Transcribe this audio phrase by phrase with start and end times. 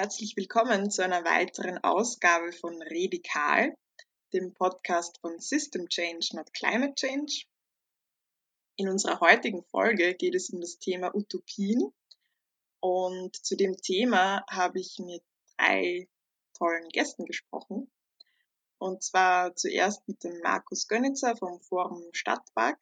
[0.00, 3.76] Herzlich willkommen zu einer weiteren Ausgabe von Redikal,
[4.32, 7.46] dem Podcast von System Change, not Climate Change.
[8.76, 11.92] In unserer heutigen Folge geht es um das Thema Utopien
[12.78, 15.24] und zu dem Thema habe ich mit
[15.56, 16.08] drei
[16.56, 17.90] tollen Gästen gesprochen.
[18.78, 22.80] Und zwar zuerst mit dem Markus Gönnitzer vom Forum Stadtpark,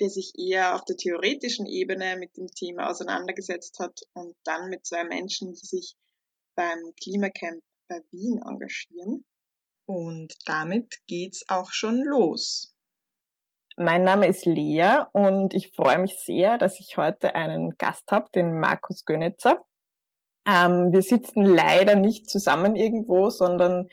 [0.00, 4.86] der sich eher auf der theoretischen Ebene mit dem Thema auseinandergesetzt hat und dann mit
[4.86, 5.98] zwei Menschen, die sich
[6.56, 9.24] beim Klimacamp bei Wien engagieren.
[9.86, 12.74] Und damit geht's auch schon los.
[13.76, 18.30] Mein Name ist Lea und ich freue mich sehr, dass ich heute einen Gast habe,
[18.34, 19.64] den Markus Gönitzer.
[20.46, 23.88] Ähm, wir sitzen leider nicht zusammen irgendwo, sondern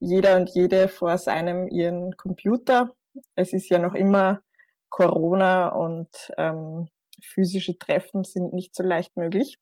[0.00, 2.94] jeder und jede vor seinem ihren Computer.
[3.36, 4.42] Es ist ja noch immer
[4.88, 6.88] Corona und ähm,
[7.22, 9.58] physische Treffen sind nicht so leicht möglich.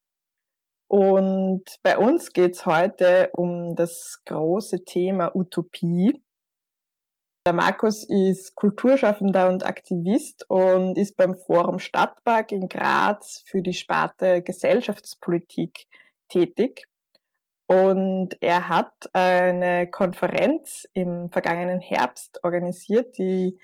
[0.88, 6.22] Und bei uns geht es heute um das große Thema Utopie.
[7.44, 13.72] Der Markus ist Kulturschaffender und Aktivist und ist beim Forum Stadtpark in Graz für die
[13.72, 15.86] Sparte Gesellschaftspolitik
[16.28, 16.88] tätig.
[17.68, 23.58] Und er hat eine Konferenz im vergangenen Herbst organisiert, die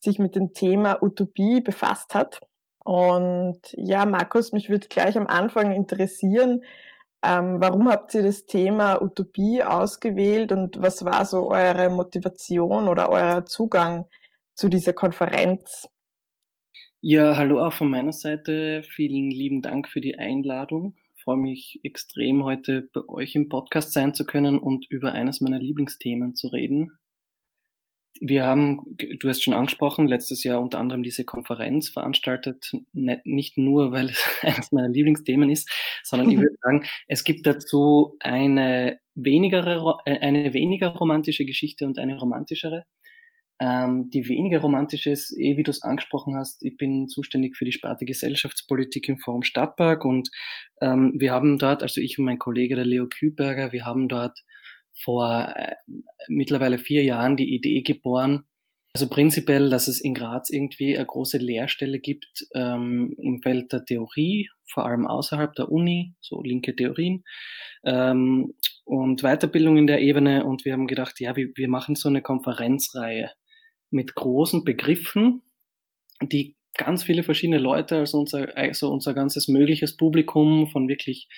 [0.00, 2.40] sich mit dem Thema Utopie befasst hat.
[2.88, 6.62] Und ja, Markus, mich würde gleich am Anfang interessieren,
[7.22, 13.10] ähm, warum habt ihr das Thema Utopie ausgewählt und was war so eure Motivation oder
[13.10, 14.06] euer Zugang
[14.54, 15.86] zu dieser Konferenz?
[17.02, 18.82] Ja, hallo auch von meiner Seite.
[18.82, 20.94] Vielen lieben Dank für die Einladung.
[21.14, 25.42] Ich freue mich extrem, heute bei euch im Podcast sein zu können und über eines
[25.42, 26.92] meiner Lieblingsthemen zu reden,
[28.20, 33.58] wir haben, du hast schon angesprochen, letztes Jahr unter anderem diese Konferenz veranstaltet, ne, nicht
[33.58, 35.70] nur, weil es eines meiner Lieblingsthemen ist,
[36.02, 41.98] sondern ich würde sagen, es gibt dazu eine weniger, äh, eine weniger romantische Geschichte und
[41.98, 42.84] eine romantischere.
[43.60, 47.64] Ähm, die weniger romantische ist, eh wie du es angesprochen hast, ich bin zuständig für
[47.64, 50.30] die Sparte Gesellschaftspolitik im Forum Stadtpark und
[50.80, 54.38] ähm, wir haben dort, also ich und mein Kollege der Leo Kühlberger, wir haben dort
[55.02, 55.74] vor äh,
[56.28, 58.44] mittlerweile vier Jahren die Idee geboren,
[58.94, 63.84] also prinzipiell, dass es in Graz irgendwie eine große Lehrstelle gibt ähm, im Feld der
[63.84, 67.22] Theorie, vor allem außerhalb der Uni, so linke Theorien
[67.84, 68.54] ähm,
[68.84, 70.44] und Weiterbildung in der Ebene.
[70.44, 73.30] Und wir haben gedacht, ja, wir, wir machen so eine Konferenzreihe
[73.90, 75.42] mit großen Begriffen,
[76.22, 81.28] die ganz viele verschiedene Leute, also unser, also unser ganzes mögliches Publikum von wirklich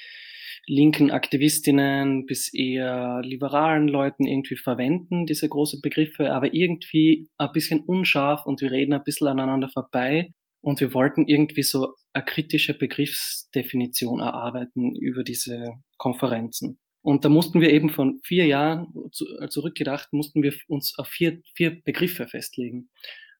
[0.66, 7.80] linken Aktivistinnen bis eher liberalen Leuten irgendwie verwenden, diese großen Begriffe, aber irgendwie ein bisschen
[7.80, 10.32] unscharf und wir reden ein bisschen aneinander vorbei.
[10.62, 16.78] Und wir wollten irgendwie so eine kritische Begriffsdefinition erarbeiten über diese Konferenzen.
[17.02, 21.80] Und da mussten wir eben von vier Jahren zurückgedacht, mussten wir uns auf vier, vier
[21.82, 22.90] Begriffe festlegen.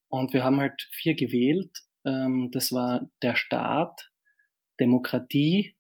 [0.09, 1.71] Und wir haben halt vier gewählt.
[2.07, 4.11] Ähm, das war der Staat,
[4.81, 5.77] Demokratie,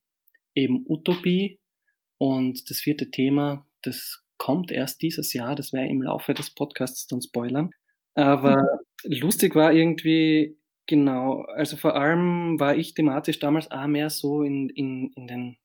[0.60, 1.58] eben Utopie.
[2.18, 7.06] Und das vierte Thema, das kommt erst dieses Jahr, das wäre im Laufe des Podcasts
[7.06, 7.70] dann spoilern.
[8.14, 8.78] Aber mhm.
[9.20, 10.60] lustig war irgendwie,
[10.90, 15.56] Genau, also vor allem war ich thematisch damals auch mehr so in, in, in, den,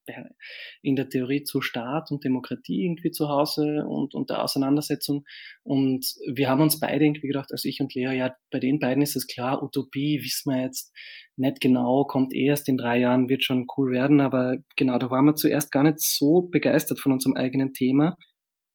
[0.84, 5.26] in der Theorie zu Staat und Demokratie irgendwie zu Hause und, und der Auseinandersetzung.
[5.64, 9.02] Und wir haben uns beide irgendwie gedacht, also ich und Lea, ja, bei den beiden
[9.02, 10.94] ist es klar, Utopie wissen wir jetzt
[11.38, 15.26] nicht genau, kommt erst in drei Jahren, wird schon cool werden, aber genau, da waren
[15.26, 18.18] wir zuerst gar nicht so begeistert von unserem eigenen Thema.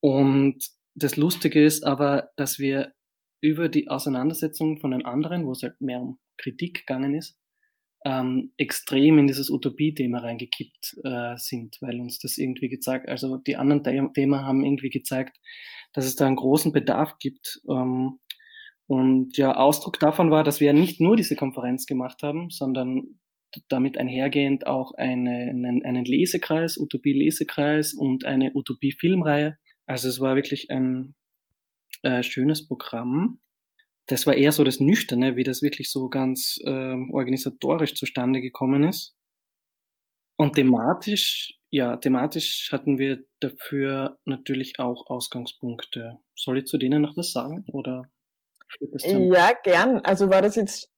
[0.00, 0.64] Und
[0.94, 2.92] das Lustige ist aber, dass wir
[3.42, 7.36] über die Auseinandersetzung von den anderen, wo es halt mehr um Kritik gegangen ist,
[8.04, 13.56] ähm, extrem in dieses Utopie-Thema reingekippt äh, sind, weil uns das irgendwie gezeigt, also die
[13.56, 13.84] anderen
[14.14, 15.38] Themen haben irgendwie gezeigt,
[15.92, 17.60] dass es da einen großen Bedarf gibt.
[17.68, 18.18] Ähm,
[18.90, 23.20] und ja, Ausdruck davon war, dass wir nicht nur diese Konferenz gemacht haben, sondern
[23.68, 29.56] damit einhergehend auch eine, einen, einen Lesekreis, Utopie-Lesekreis und eine Utopie-Filmreihe.
[29.86, 31.14] Also es war wirklich ein
[32.02, 33.38] äh, schönes Programm.
[34.06, 38.82] Das war eher so das Nüchterne, wie das wirklich so ganz äh, organisatorisch zustande gekommen
[38.82, 39.14] ist.
[40.36, 46.18] Und thematisch, ja, thematisch hatten wir dafür natürlich auch Ausgangspunkte.
[46.34, 47.62] Soll ich zu denen noch was sagen?
[47.68, 48.10] Oder
[48.78, 50.00] ja, gern.
[50.04, 50.90] Also war das jetzt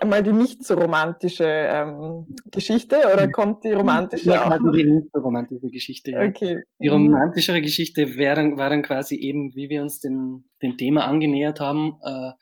[0.00, 3.32] einmal die nicht so romantische ähm, Geschichte oder hm.
[3.32, 4.72] kommt die romantische ja, auch?
[4.72, 6.22] Die nicht so romantische Geschichte, ja.
[6.22, 6.62] Okay.
[6.78, 11.06] Die romantischere Geschichte wäre dann, war dann quasi eben, wie wir uns dem, dem Thema
[11.06, 12.32] angenähert haben, äh,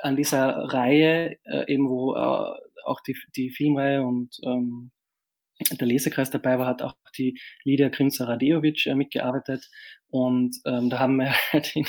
[0.00, 2.54] an dieser Reihe, äh, eben wo äh,
[2.84, 4.90] auch die, die Filmreihe und ähm,
[5.70, 9.70] der Lesekreis dabei war, hat auch die Lydia Krimzer-Radejovic äh, mitgearbeitet.
[10.08, 11.86] Und ähm, da haben wir halt in,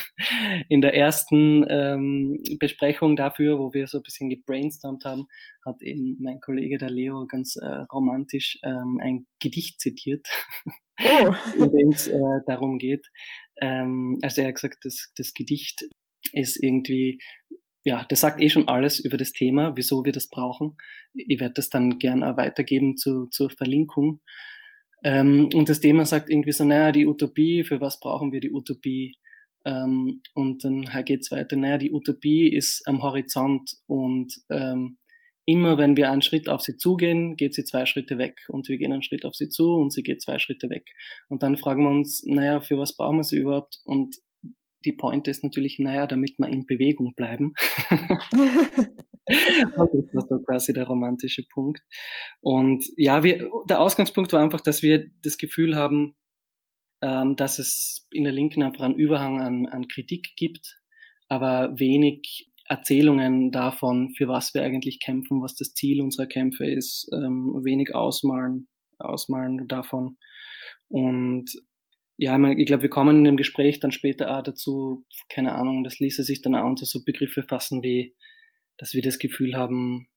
[0.69, 5.27] in der ersten ähm, Besprechung dafür, wo wir so ein bisschen gebrainstormt haben,
[5.65, 10.27] hat eben mein Kollege der Leo ganz äh, romantisch ähm, ein Gedicht zitiert,
[10.65, 11.33] oh.
[11.57, 13.07] in dem es äh, darum geht.
[13.61, 15.85] Ähm, also er hat gesagt, das, das Gedicht
[16.33, 17.19] ist irgendwie
[17.85, 20.75] ja, das sagt eh schon alles über das Thema, wieso wir das brauchen.
[21.13, 24.21] Ich werde das dann gerne weitergeben zu, zur Verlinkung.
[25.03, 28.51] Ähm, und das Thema sagt irgendwie so, naja, die Utopie, für was brauchen wir die
[28.51, 29.15] Utopie?
[29.65, 34.97] Ähm, und dann geht's weiter, naja, die Utopie ist am Horizont und ähm,
[35.45, 38.77] immer wenn wir einen Schritt auf sie zugehen, geht sie zwei Schritte weg und wir
[38.79, 40.87] gehen einen Schritt auf sie zu und sie geht zwei Schritte weg.
[41.29, 43.79] Und dann fragen wir uns, naja, für was brauchen wir sie überhaupt?
[43.85, 44.15] Und
[44.85, 47.53] die Point ist natürlich, naja, damit wir in Bewegung bleiben.
[49.25, 51.81] das ist so quasi der romantische Punkt.
[52.41, 56.15] Und ja, wir, der Ausgangspunkt war einfach, dass wir das Gefühl haben,
[57.01, 60.79] ähm, dass es in der Linken einfach einen Überhang an, an Kritik gibt,
[61.27, 67.09] aber wenig Erzählungen davon, für was wir eigentlich kämpfen, was das Ziel unserer Kämpfe ist,
[67.13, 68.67] ähm, wenig Ausmalen,
[68.97, 70.17] Ausmalen davon.
[70.87, 71.51] Und
[72.17, 75.99] ja, ich glaube, wir kommen in dem Gespräch dann später auch dazu, keine Ahnung, das
[75.99, 78.15] ließe sich dann auch unter so Begriffe fassen wie,
[78.77, 80.07] dass wir das Gefühl haben,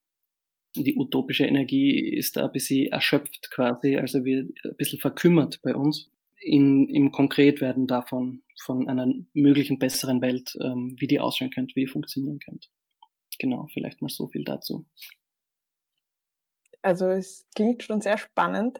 [0.75, 5.75] die utopische Energie ist da ein bisschen erschöpft quasi, also wir ein bisschen verkümmert bei
[5.75, 6.11] uns
[6.41, 11.87] in, im Konkretwerden davon, von einer möglichen besseren Welt, ähm, wie die ausschauen könnte, wie
[11.87, 12.67] funktionieren könnte.
[13.39, 14.85] Genau, vielleicht mal so viel dazu.
[16.81, 18.79] Also es klingt schon sehr spannend.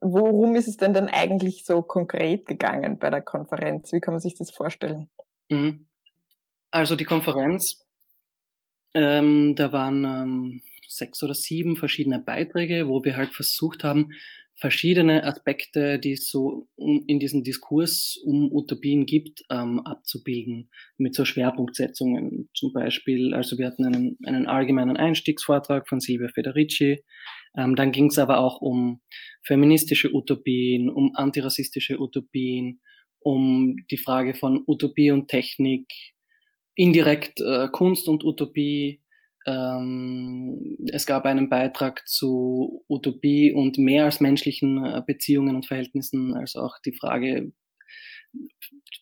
[0.00, 3.92] Worum ist es denn dann eigentlich so konkret gegangen bei der Konferenz?
[3.92, 5.10] Wie kann man sich das vorstellen?
[5.50, 5.86] Mhm.
[6.70, 7.84] Also die Konferenz,
[8.94, 14.12] ähm, da waren ähm, sechs oder sieben verschiedene Beiträge, wo wir halt versucht haben,
[14.60, 21.24] verschiedene Aspekte, die es so in diesem Diskurs um Utopien gibt, ähm, abzubilden mit so
[21.24, 22.50] Schwerpunktsetzungen.
[22.54, 27.02] Zum Beispiel, also wir hatten einen, einen allgemeinen Einstiegsvortrag von Silvia Federici,
[27.56, 29.00] ähm, dann ging es aber auch um
[29.42, 32.80] feministische Utopien, um antirassistische Utopien,
[33.18, 35.86] um die Frage von Utopie und Technik,
[36.74, 39.02] indirekt äh, Kunst und Utopie.
[39.46, 46.34] Ähm, es gab einen Beitrag zu Utopie und mehr als menschlichen äh, Beziehungen und Verhältnissen,
[46.34, 47.52] also auch die Frage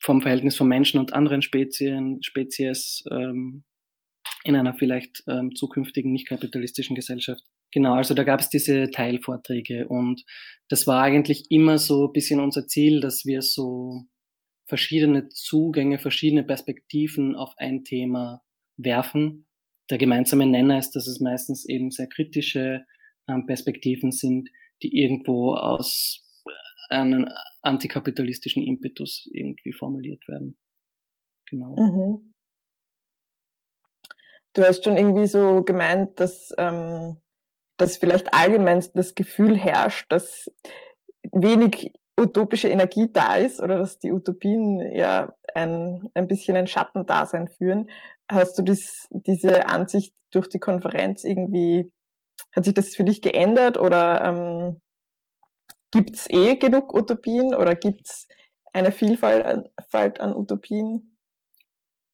[0.01, 3.63] vom Verhältnis von Menschen und anderen Spezien, Spezies ähm,
[4.43, 7.43] in einer vielleicht ähm, zukünftigen nicht kapitalistischen Gesellschaft.
[7.71, 10.23] Genau, also da gab es diese Teilvorträge und
[10.69, 14.05] das war eigentlich immer so ein bisschen unser Ziel, dass wir so
[14.67, 18.41] verschiedene Zugänge, verschiedene Perspektiven auf ein Thema
[18.77, 19.45] werfen.
[19.89, 22.85] Der gemeinsame Nenner ist, dass es meistens eben sehr kritische
[23.27, 24.49] ähm, Perspektiven sind,
[24.83, 26.25] die irgendwo aus
[26.89, 27.27] einem
[27.61, 30.57] antikapitalistischen Impetus irgendwie formuliert werden.
[31.49, 31.75] Genau.
[31.75, 32.33] Mhm.
[34.53, 37.17] Du hast schon irgendwie so gemeint, dass ähm,
[37.79, 40.51] dass vielleicht allgemein das Gefühl herrscht, dass
[41.31, 47.47] wenig utopische Energie da ist oder dass die Utopien ja ein, ein bisschen ein Schattendasein
[47.47, 47.89] führen.
[48.29, 51.91] Hast du das, diese Ansicht durch die Konferenz irgendwie,
[52.55, 54.81] hat sich das für dich geändert oder ähm,
[55.91, 58.27] gibt es eh genug Utopien oder gibt es
[58.73, 61.17] eine Vielfalt an Utopien?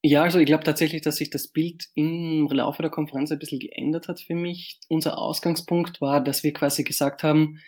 [0.08, 3.60] Ja, also ich glaube tatsächlich, dass sich das Bild im Laufe der Konferenz ein bisschen
[3.60, 4.80] geändert hat für mich.
[4.88, 7.60] Unser Ausgangspunkt war, dass wir quasi gesagt haben,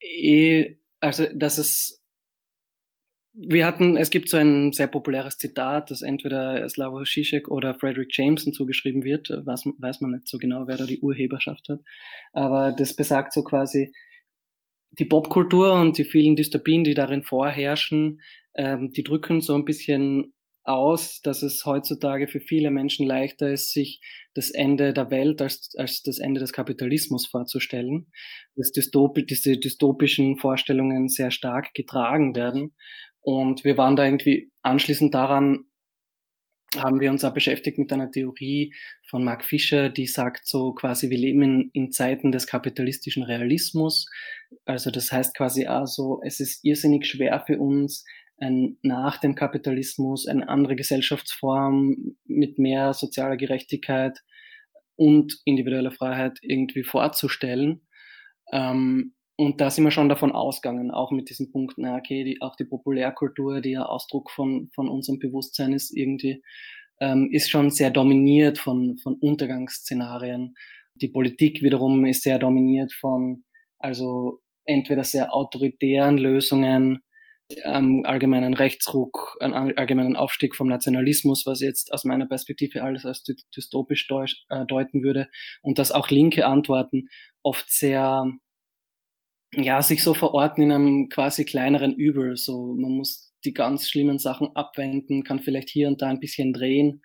[0.00, 2.00] eh, also dass es
[3.32, 8.10] wir hatten, es gibt so ein sehr populäres Zitat, das entweder Slavoj Žižek oder Frederick
[8.12, 11.80] Jameson zugeschrieben wird, weiß, weiß man nicht so genau, wer da die Urheberschaft hat,
[12.32, 13.92] aber das besagt so quasi,
[14.98, 18.20] die Popkultur und die vielen Dystopien, die darin vorherrschen,
[18.54, 20.32] ähm, die drücken so ein bisschen
[20.72, 24.00] aus, dass es heutzutage für viele Menschen leichter ist, sich
[24.34, 28.10] das Ende der Welt als, als das Ende des Kapitalismus vorzustellen,
[28.56, 32.74] dass Dystop diese dystopischen Vorstellungen sehr stark getragen werden.
[33.20, 35.66] Und wir waren da irgendwie anschließend daran,
[36.76, 38.72] haben wir uns auch beschäftigt mit einer Theorie
[39.08, 44.08] von Mark Fischer, die sagt so quasi, wir leben in, in Zeiten des kapitalistischen Realismus.
[44.64, 48.04] Also das heißt quasi auch so, es ist irrsinnig schwer für uns,
[48.40, 54.22] ein nach dem Kapitalismus, eine andere Gesellschaftsform mit mehr sozialer Gerechtigkeit
[54.96, 57.82] und individueller Freiheit irgendwie vorzustellen.
[58.52, 62.42] Ähm, und da sind wir schon davon ausgegangen, auch mit diesem Punkt, na okay, die,
[62.42, 66.42] auch die Populärkultur, die ja Ausdruck von, von unserem Bewusstsein ist, irgendwie,
[67.00, 70.54] ähm, ist schon sehr dominiert von, von Untergangsszenarien.
[70.94, 73.44] Die Politik wiederum ist sehr dominiert von,
[73.78, 77.02] also entweder sehr autoritären Lösungen,
[77.64, 83.24] ähm, allgemeinen Rechtsruck, einen allgemeinen Aufstieg vom Nationalismus, was jetzt aus meiner Perspektive alles als
[83.56, 84.08] dystopisch
[84.48, 85.28] äh, deuten würde,
[85.62, 87.08] und dass auch linke Antworten
[87.42, 88.26] oft sehr,
[89.54, 92.36] ja, sich so verorten in einem quasi kleineren Übel.
[92.36, 96.52] So, man muss die ganz schlimmen Sachen abwenden, kann vielleicht hier und da ein bisschen
[96.52, 97.02] drehen,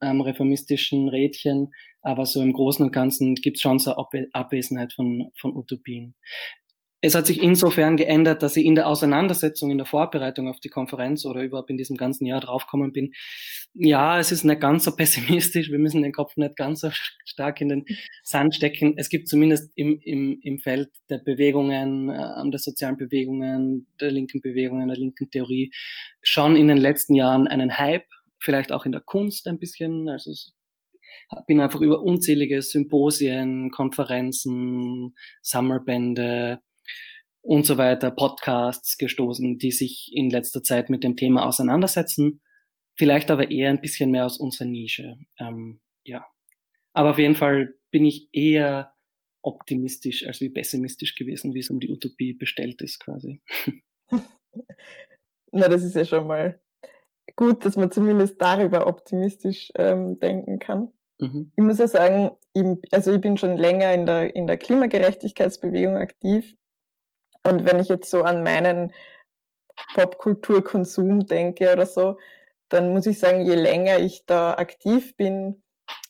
[0.00, 1.72] ähm, reformistischen Rädchen,
[2.02, 6.14] aber so im Großen und Ganzen gibt es schon so Abwe Abwesenheit von, von Utopien.
[7.04, 10.70] Es hat sich insofern geändert, dass ich in der Auseinandersetzung, in der Vorbereitung auf die
[10.70, 13.12] Konferenz oder überhaupt in diesem ganzen Jahr draufgekommen bin,
[13.74, 16.88] ja, es ist nicht ganz so pessimistisch, wir müssen den Kopf nicht ganz so
[17.26, 17.84] stark in den
[18.22, 18.94] Sand stecken.
[18.96, 24.40] Es gibt zumindest im, im, im Feld der Bewegungen, äh, der sozialen Bewegungen, der linken
[24.40, 25.72] Bewegungen, der linken Theorie
[26.22, 28.06] schon in den letzten Jahren einen Hype,
[28.38, 30.08] vielleicht auch in der Kunst ein bisschen.
[30.08, 30.32] Also
[31.46, 36.62] bin einfach über unzählige Symposien, Konferenzen, Sammelbände,
[37.44, 42.40] und so weiter, Podcasts gestoßen, die sich in letzter Zeit mit dem Thema auseinandersetzen.
[42.96, 45.18] Vielleicht aber eher ein bisschen mehr aus unserer Nische.
[45.38, 46.26] Ähm, ja.
[46.94, 48.94] Aber auf jeden Fall bin ich eher
[49.42, 53.42] optimistisch als wie pessimistisch gewesen, wie es um die Utopie bestellt ist quasi.
[55.52, 56.58] Na, das ist ja schon mal
[57.36, 60.92] gut, dass man zumindest darüber optimistisch ähm, denken kann.
[61.20, 61.52] Mhm.
[61.56, 65.96] Ich muss ja sagen, ich, also ich bin schon länger in der, in der Klimagerechtigkeitsbewegung
[65.96, 66.56] aktiv
[67.46, 68.92] und wenn ich jetzt so an meinen
[69.94, 72.18] Popkulturkonsum denke oder so,
[72.68, 75.62] dann muss ich sagen, je länger ich da aktiv bin,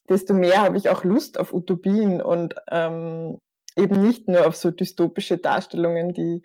[0.08, 3.38] desto mehr habe ich auch Lust auf Utopien und ähm,
[3.76, 6.42] eben nicht nur auf so dystopische Darstellungen, die,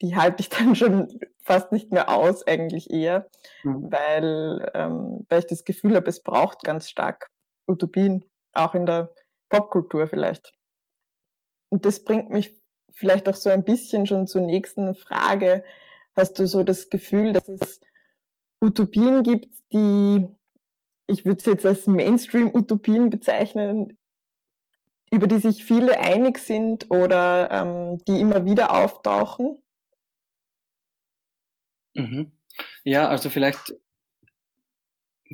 [0.00, 3.28] die halte ich dann schon fast nicht mehr aus, eigentlich eher,
[3.64, 3.90] mhm.
[3.90, 7.28] weil, ähm, weil ich das Gefühl habe, es braucht ganz stark
[7.66, 9.12] Utopien, auch in der
[9.48, 10.54] Popkultur vielleicht.
[11.70, 12.61] Und das bringt mich
[12.92, 15.64] vielleicht auch so ein bisschen schon zur nächsten Frage.
[16.14, 17.80] Hast du so das Gefühl, dass es
[18.60, 20.26] Utopien gibt, die,
[21.06, 23.98] ich würde es jetzt als Mainstream-Utopien bezeichnen,
[25.10, 29.58] über die sich viele einig sind oder ähm, die immer wieder auftauchen?
[31.94, 32.32] Mhm.
[32.84, 33.74] Ja, also vielleicht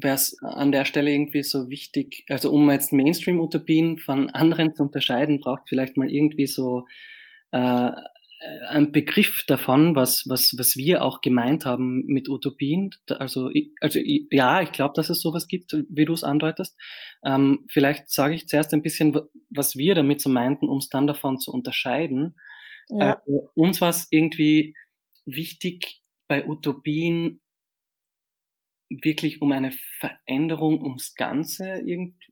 [0.02, 4.84] wäre es an der Stelle irgendwie so wichtig, also um jetzt Mainstream-Utopien von anderen zu
[4.84, 6.86] unterscheiden, braucht vielleicht mal irgendwie so
[7.52, 7.90] äh,
[8.68, 12.90] ein Begriff davon, was, was, was wir auch gemeint haben mit Utopien.
[13.08, 13.50] Also,
[13.80, 13.98] also
[14.30, 16.76] ja, ich glaube, dass es sowas gibt, wie du es andeutest.
[17.24, 19.18] Ähm, vielleicht sage ich zuerst ein bisschen,
[19.50, 22.36] was wir damit so meinten, um es dann davon zu unterscheiden.
[22.88, 23.14] Ja.
[23.14, 23.16] Äh,
[23.54, 24.74] uns war es irgendwie
[25.26, 27.40] wichtig, bei Utopien
[28.90, 31.82] wirklich um eine Veränderung ums Ganze,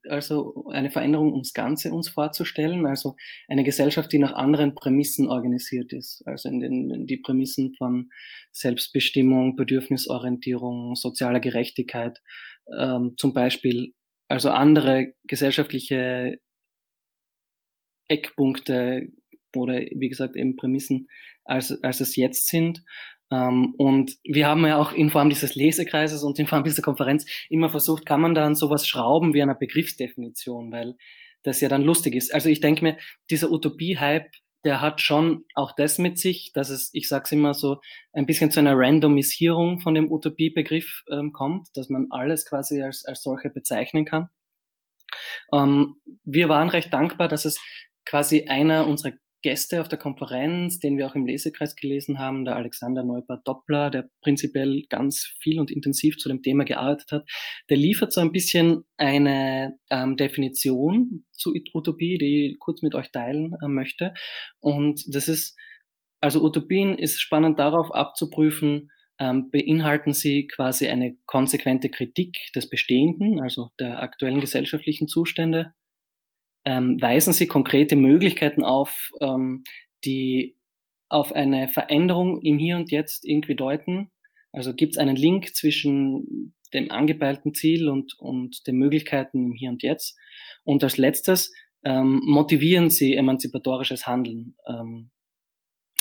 [0.08, 3.16] also eine Veränderung ums Ganze uns vorzustellen, also
[3.48, 8.10] eine Gesellschaft, die nach anderen Prämissen organisiert ist, also in den in die Prämissen von
[8.52, 12.22] Selbstbestimmung, Bedürfnisorientierung, sozialer Gerechtigkeit,
[12.78, 13.92] ähm, zum Beispiel,
[14.28, 16.38] also andere gesellschaftliche
[18.08, 19.08] Eckpunkte
[19.54, 21.08] oder wie gesagt eben Prämissen,
[21.44, 22.82] als, als es jetzt sind
[23.28, 27.68] und wir haben ja auch in Form dieses Lesekreises und in Form dieser Konferenz immer
[27.68, 30.96] versucht, kann man da an sowas schrauben wie einer Begriffsdefinition, weil
[31.42, 32.32] das ja dann lustig ist.
[32.32, 32.96] Also ich denke mir,
[33.30, 34.30] dieser Utopie-Hype,
[34.64, 37.80] der hat schon auch das mit sich, dass es, ich sage es immer so,
[38.12, 43.04] ein bisschen zu einer Randomisierung von dem Utopie-Begriff ähm, kommt, dass man alles quasi als,
[43.04, 44.28] als solche bezeichnen kann.
[45.52, 47.60] Ähm, wir waren recht dankbar, dass es
[48.04, 49.12] quasi einer unserer
[49.46, 54.10] Gäste auf der Konferenz, den wir auch im Lesekreis gelesen haben, der Alexander Neubert-Doppler, der
[54.20, 57.30] prinzipiell ganz viel und intensiv zu dem Thema gearbeitet hat,
[57.70, 63.12] der liefert so ein bisschen eine ähm, Definition zu Utopie, die ich kurz mit euch
[63.12, 64.14] teilen äh, möchte.
[64.58, 65.56] Und das ist,
[66.20, 73.40] also Utopien ist spannend darauf abzuprüfen, ähm, beinhalten sie quasi eine konsequente Kritik des Bestehenden,
[73.40, 75.72] also der aktuellen gesellschaftlichen Zustände,
[76.66, 79.62] ähm, weisen Sie konkrete Möglichkeiten auf, ähm,
[80.04, 80.56] die
[81.08, 84.10] auf eine Veränderung im Hier und Jetzt irgendwie deuten?
[84.52, 89.70] Also gibt es einen Link zwischen dem angepeilten Ziel und, und den Möglichkeiten im Hier
[89.70, 90.18] und Jetzt?
[90.64, 91.52] Und als letztes
[91.84, 94.56] ähm, motivieren Sie emanzipatorisches Handeln.
[94.66, 95.10] Ähm,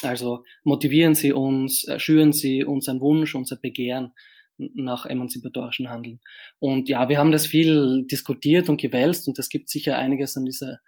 [0.02, 4.14] also motivieren Sie uns, schüren Sie unseren Wunsch, unser Begehren
[4.58, 6.20] nach emanzipatorischen Handeln.
[6.60, 10.46] Und ja, wir haben das viel diskutiert und gewälzt und es gibt sicher einiges an
[10.46, 10.80] dieser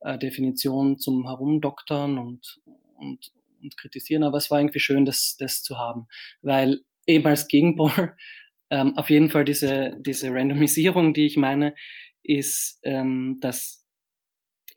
[0.00, 2.60] äh, Definition zum Herumdoktern und,
[2.94, 6.06] und, und kritisieren, aber es war irgendwie schön, das, das zu haben,
[6.42, 8.14] weil eben als Gegenpol
[8.70, 11.74] ähm, auf jeden Fall diese, diese Randomisierung, die ich meine,
[12.22, 13.84] ist, ähm, dass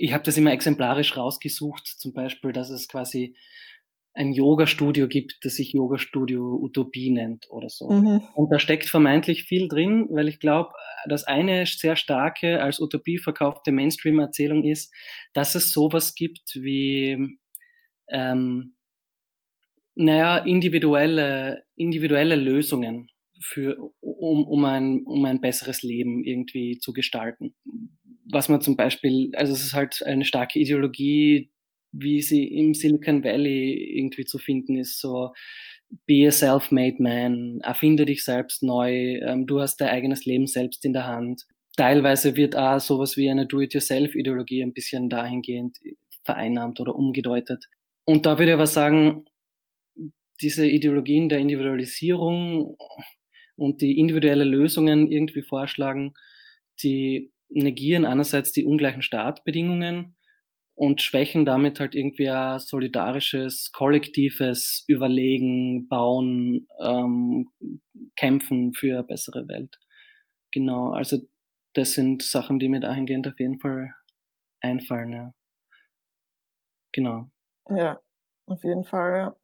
[0.01, 3.36] ich habe das immer exemplarisch rausgesucht, zum Beispiel, dass es quasi
[4.20, 7.90] ein Yoga-Studio gibt, das sich Yoga-Studio Utopie nennt oder so.
[7.90, 8.22] Mhm.
[8.36, 10.72] Und da steckt vermeintlich viel drin, weil ich glaube,
[11.08, 14.94] dass eine sehr starke als Utopie verkaufte Mainstream-Erzählung ist,
[15.34, 17.38] dass es sowas gibt wie,
[18.10, 18.76] ähm,
[19.96, 23.08] naja, individuelle, individuelle Lösungen
[23.42, 27.56] für, um, um, ein, um ein besseres Leben irgendwie zu gestalten.
[28.30, 31.54] Was man zum Beispiel, also es ist halt eine starke Ideologie,
[31.91, 35.31] wie sie im Silicon Valley irgendwie zu finden ist, so
[36.05, 40.86] be a self-made man, erfinde dich selbst neu, ähm, du hast dein eigenes Leben selbst
[40.86, 41.46] in der Hand.
[41.77, 45.77] Teilweise wird auch sowas wie eine Do-it-yourself-Ideologie ein bisschen dahingehend
[46.24, 47.65] vereinnahmt oder umgedeutet.
[48.05, 49.25] Und da würde ich aber sagen,
[50.41, 52.77] diese Ideologien der Individualisierung
[53.55, 56.13] und die individuelle Lösungen irgendwie vorschlagen,
[56.84, 60.15] die negieren einerseits die ungleichen Startbedingungen
[60.80, 67.50] und schwächen damit halt irgendwie ein solidarisches, kollektives Überlegen, Bauen, ähm,
[68.16, 69.78] Kämpfen für eine bessere Welt.
[70.52, 71.18] Genau, also
[71.74, 73.94] das sind Sachen, die mir dahingehend auf jeden Fall
[74.62, 75.12] einfallen.
[75.12, 75.34] Ja.
[76.94, 77.30] Genau.
[77.70, 78.00] Ja,
[78.46, 79.18] auf jeden Fall.
[79.18, 79.36] Ja.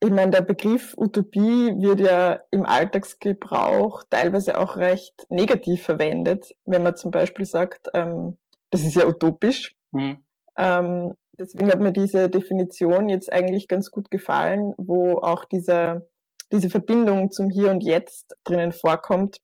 [0.00, 6.84] Ich meine, der Begriff Utopie wird ja im Alltagsgebrauch teilweise auch recht negativ verwendet, wenn
[6.84, 8.38] man zum Beispiel sagt, ähm,
[8.70, 9.74] das ist ja utopisch.
[9.90, 10.25] Mhm.
[10.56, 16.08] Ähm, deswegen hat mir diese Definition jetzt eigentlich ganz gut gefallen, wo auch diese,
[16.52, 19.38] diese Verbindung zum Hier und Jetzt drinnen vorkommt,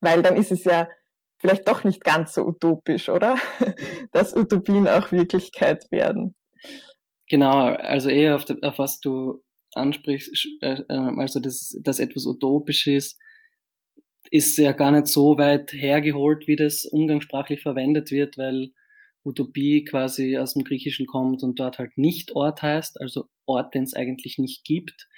[0.00, 0.88] weil dann ist es ja
[1.40, 3.36] vielleicht doch nicht ganz so utopisch, oder?
[4.12, 6.34] Dass Utopien auch Wirklichkeit werden.
[7.28, 9.42] Genau, also eher auf, auf was du
[9.74, 13.18] ansprichst, äh, ähm, also dass, dass etwas utopisch ist,
[14.30, 18.72] ist ja gar nicht so weit hergeholt, wie das umgangssprachlich verwendet wird, weil
[19.28, 23.84] Utopie quasi aus dem Griechischen kommt und dort halt nicht Ort heißt, also Ort, den
[23.84, 25.08] es eigentlich nicht gibt.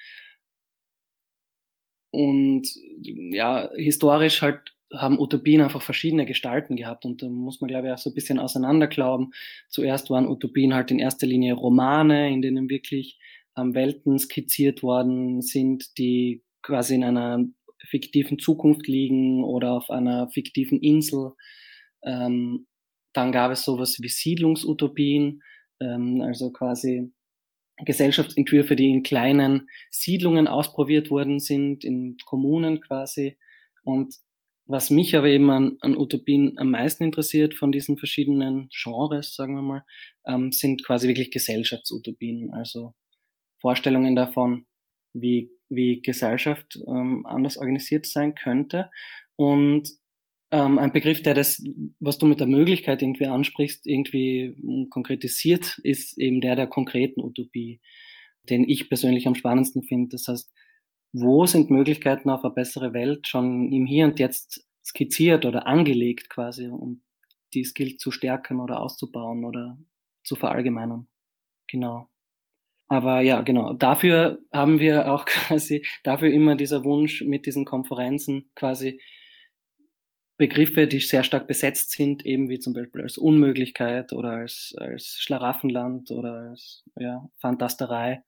[2.13, 2.69] Und
[3.03, 7.93] ja, historisch halt haben Utopien einfach verschiedene Gestalten gehabt und da muss man, glaube ich,
[7.93, 9.33] auch so ein bisschen auseinanderglauben.
[9.69, 13.21] Zuerst waren Utopien halt in erster Linie Romane, in denen wirklich
[13.57, 17.45] ähm, Welten skizziert worden sind, die quasi in einer
[17.89, 21.33] fiktiven Zukunft liegen oder auf einer fiktiven Insel.
[22.03, 22.67] Ähm,
[23.13, 25.43] dann gab es sowas wie Siedlungsutopien,
[25.81, 27.13] ähm, also quasi
[27.85, 33.39] Gesellschaftsentwürfe, die in kleinen Siedlungen ausprobiert worden sind, in Kommunen quasi.
[33.83, 34.15] Und
[34.67, 39.55] was mich aber eben an, an Utopien am meisten interessiert von diesen verschiedenen Genres, sagen
[39.55, 39.85] wir mal,
[40.27, 42.95] ähm, sind quasi wirklich Gesellschaftsutopien, also
[43.61, 44.67] Vorstellungen davon,
[45.13, 48.91] wie, wie Gesellschaft ähm, anders organisiert sein könnte.
[49.37, 49.91] Und
[50.51, 51.63] ähm, ein Begriff, der das,
[52.01, 54.57] was du mit der Möglichkeit irgendwie ansprichst, irgendwie
[54.91, 57.81] konkretisiert, ist eben der der konkreten Utopie,
[58.49, 60.09] den ich persönlich am spannendsten finde.
[60.11, 60.53] Das heißt,
[61.13, 66.31] wo sind Möglichkeiten auf eine bessere Welt schon im Hier und Jetzt skizziert oder angelegt
[66.31, 67.03] quasi, um
[67.55, 69.79] die Skill zu stärken oder auszubauen oder
[70.25, 71.09] zu verallgemeinern.
[71.69, 72.09] Genau.
[72.89, 73.73] Aber ja, genau.
[73.75, 79.01] Dafür haben wir auch quasi, dafür immer dieser Wunsch mit diesen Konferenzen quasi
[80.41, 85.19] Begriffe, die sehr stark besetzt sind, eben wie zum Beispiel als Unmöglichkeit oder als, als
[85.21, 88.25] Schlaraffenland oder als ja, Fantasterei,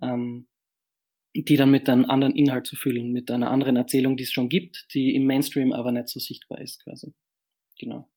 [0.00, 0.48] ähm,
[1.34, 4.48] die dann mit einem anderen Inhalt zu füllen, mit einer anderen Erzählung, die es schon
[4.48, 7.12] gibt, die im Mainstream aber nicht so sichtbar ist, quasi.
[7.78, 8.08] Genau.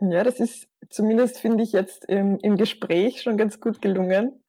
[0.00, 4.40] Ja, das ist zumindest, finde ich, jetzt im, im Gespräch schon ganz gut gelungen.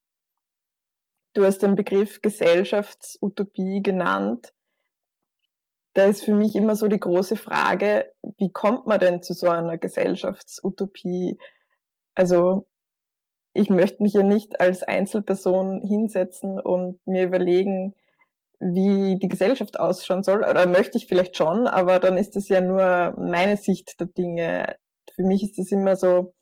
[1.34, 4.54] Du hast den Begriff Gesellschaftsutopie genannt
[5.94, 9.50] da ist für mich immer so die große Frage, wie kommt man denn zu so
[9.50, 11.38] einer Gesellschaftsutopie?
[12.16, 12.68] Also
[13.54, 17.96] ich möchte mich ja nicht als Einzelperson hinsetzen und mir überlegen,
[18.60, 20.44] wie die Gesellschaft ausschauen soll.
[20.44, 24.76] Oder möchte ich vielleicht schon, aber dann ist das ja nur meine Sicht der Dinge.
[25.16, 26.34] Für mich ist das immer so,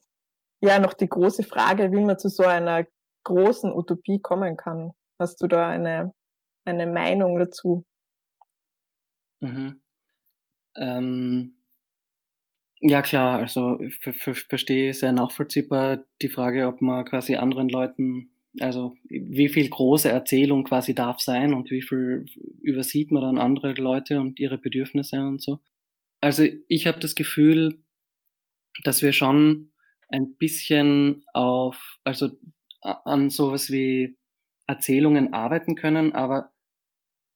[0.61, 2.85] ja, noch die große Frage, wie man zu so einer
[3.23, 4.91] großen Utopie kommen kann.
[5.19, 6.13] Hast du da eine,
[6.65, 7.85] eine Meinung dazu?
[9.41, 9.81] Mhm.
[10.75, 11.55] Ähm,
[12.81, 18.95] ja klar, also ich verstehe sehr nachvollziehbar die Frage, ob man quasi anderen Leuten, also
[19.09, 22.25] wie viel große Erzählung quasi darf sein und wie viel
[22.61, 25.59] übersieht man dann andere Leute und ihre Bedürfnisse und so.
[26.21, 27.83] Also ich habe das Gefühl,
[28.83, 29.71] dass wir schon
[30.09, 32.29] ein bisschen auf, also
[32.81, 34.17] an sowas wie
[34.67, 36.51] Erzählungen arbeiten können, aber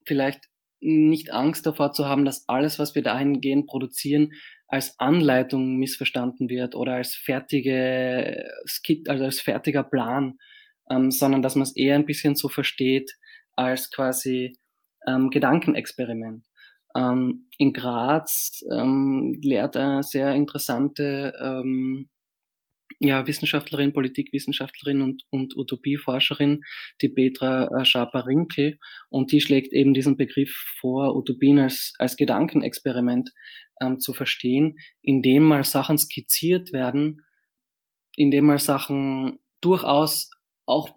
[0.06, 0.48] vielleicht
[0.84, 4.32] nicht Angst davor zu haben, dass alles, was wir dahingehend produzieren,
[4.68, 10.38] als Anleitung missverstanden wird oder als fertige Skit, also als fertiger Plan,
[10.90, 13.12] ähm, sondern dass man es eher ein bisschen so versteht
[13.56, 14.58] als quasi
[15.06, 16.44] ähm, Gedankenexperiment.
[16.96, 22.08] Ähm, in Graz ähm, lehrt eine sehr interessante ähm,
[22.98, 26.62] ja, Wissenschaftlerin, Politikwissenschaftlerin und, und Utopieforscherin,
[27.00, 28.78] die Petra äh, Schaper-Rinkel.
[29.08, 33.30] Und die schlägt eben diesen Begriff vor, Utopien als, als Gedankenexperiment
[33.80, 37.22] ähm, zu verstehen, indem mal Sachen skizziert werden,
[38.16, 40.30] indem mal Sachen durchaus
[40.66, 40.90] auch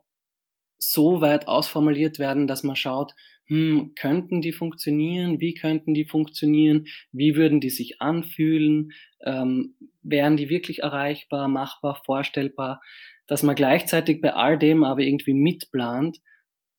[0.79, 3.13] so weit ausformuliert werden, dass man schaut,
[3.47, 5.39] hm, könnten die funktionieren?
[5.39, 6.87] Wie könnten die funktionieren?
[7.11, 8.91] Wie würden die sich anfühlen?
[9.23, 12.81] Ähm, wären die wirklich erreichbar, machbar, vorstellbar?
[13.25, 16.17] Dass man gleichzeitig bei all dem aber irgendwie mitplant,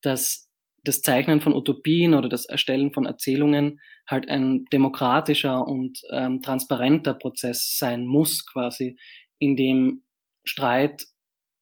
[0.03, 0.49] dass
[0.85, 7.15] das Zeichnen von Utopien oder das Erstellen von Erzählungen halt ein demokratischer und ähm, transparenter
[7.15, 8.97] Prozess sein muss, quasi,
[9.39, 10.03] in dem
[10.45, 11.07] Streit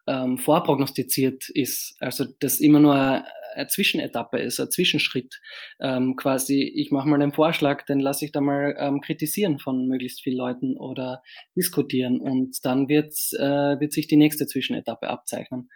[0.07, 1.97] ähm, vorprognostiziert ist.
[2.01, 3.25] Also das immer nur
[3.57, 5.41] eine, Zwischenetappe ist, ein Zwischenschritt.
[5.81, 9.89] Ähm, quasi, ich mache mal einen Vorschlag, den lasse ich da mal ähm, kritisieren von
[9.89, 11.23] möglichst vielen Leuten oder
[11.57, 15.71] diskutieren und dann wird, äh, wird sich die nächste Zwischenetappe abzeichnen.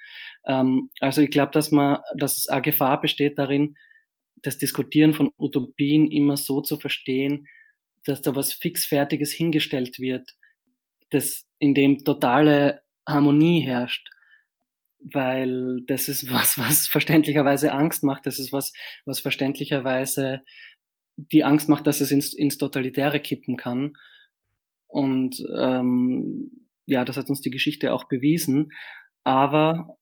[0.47, 3.77] Ähm, also ich glaube, dass man, dass eine Gefahr besteht darin,
[4.43, 7.47] das Diskutieren von Utopien immer so zu verstehen,
[8.05, 10.31] dass da was fixfertiges hingestellt wird,
[11.11, 14.09] das in dem totale Harmonie herrscht
[15.03, 18.27] weil das ist was, was verständlicherweise Angst macht.
[18.27, 18.73] Das ist was,
[19.05, 20.43] was verständlicherweise
[21.17, 23.95] die Angst macht, dass es ins, ins Totalitäre kippen kann.
[24.87, 28.73] Und ähm, ja, das hat uns die Geschichte auch bewiesen.
[29.23, 29.99] Aber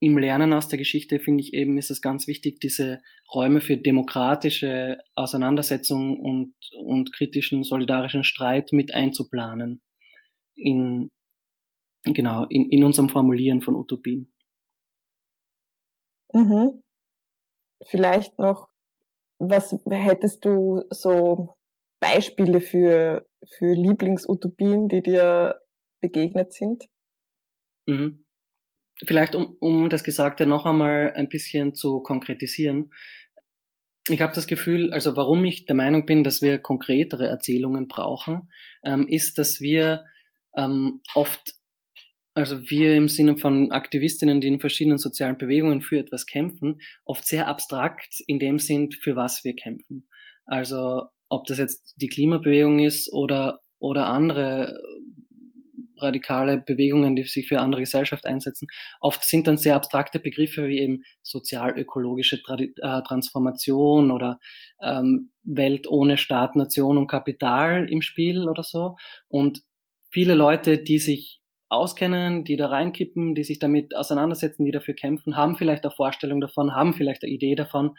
[0.00, 3.00] im Lernen aus der Geschichte finde ich eben, ist es ganz wichtig, diese
[3.32, 9.80] Räume für demokratische Auseinandersetzung und, und kritischen, solidarischen Streit mit einzuplanen
[10.54, 11.10] in,
[12.04, 14.32] genau, in, in unserem Formulieren von Utopien.
[16.32, 16.82] Mhm.
[17.84, 18.68] Vielleicht noch,
[19.38, 21.56] was hättest du so
[22.00, 25.60] Beispiele für, für Lieblingsutopien, die dir
[26.00, 26.88] begegnet sind?
[27.86, 28.24] Mhm.
[29.04, 32.92] Vielleicht, um, um das Gesagte noch einmal ein bisschen zu konkretisieren.
[34.08, 38.50] Ich habe das Gefühl, also warum ich der Meinung bin, dass wir konkretere Erzählungen brauchen,
[38.84, 40.04] ähm, ist, dass wir
[40.56, 41.54] ähm, oft
[42.34, 47.26] also wir im Sinne von Aktivistinnen, die in verschiedenen sozialen Bewegungen für etwas kämpfen, oft
[47.26, 50.08] sehr abstrakt in dem sind, für was wir kämpfen.
[50.46, 54.80] Also ob das jetzt die Klimabewegung ist oder, oder andere
[55.98, 58.66] radikale Bewegungen, die sich für andere Gesellschaft einsetzen.
[59.00, 64.40] Oft sind dann sehr abstrakte Begriffe wie eben sozial-ökologische Tra äh, Transformation oder
[64.80, 68.96] ähm, Welt ohne Staat, Nation und Kapital im Spiel oder so.
[69.28, 69.62] Und
[70.10, 71.41] viele Leute, die sich
[71.72, 76.40] auskennen, die da reinkippen, die sich damit auseinandersetzen, die dafür kämpfen, haben vielleicht eine Vorstellung
[76.40, 77.94] davon, haben vielleicht eine Idee davon,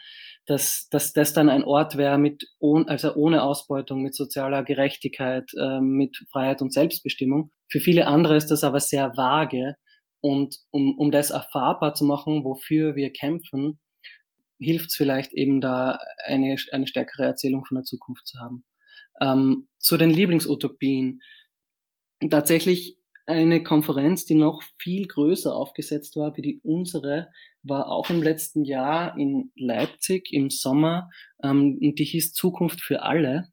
[0.46, 2.44] dass, dass das dann ein Ort wäre mit
[2.86, 7.50] also ohne Ausbeutung, mit sozialer Gerechtigkeit, äh, mit Freiheit und Selbstbestimmung.
[7.68, 9.74] Für viele andere ist das aber sehr vage
[10.20, 13.80] und um, um das erfahrbar zu machen, wofür wir kämpfen,
[14.58, 18.64] hilft es vielleicht eben da eine, eine stärkere Erzählung von der Zukunft zu haben.
[19.20, 21.20] Ähm, zu den Lieblingsutopien.
[22.30, 27.30] Tatsächlich eine Konferenz, die noch viel größer aufgesetzt war wie die unsere,
[27.62, 31.10] war auch im letzten Jahr in Leipzig im Sommer
[31.42, 33.48] ähm, und die hieß Zukunft für alle.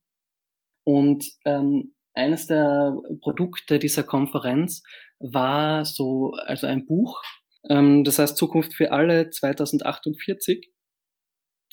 [0.83, 4.83] Und ähm, eines der Produkte dieser Konferenz
[5.19, 7.21] war so, also ein Buch,
[7.69, 10.69] ähm, das heißt Zukunft für alle 2048.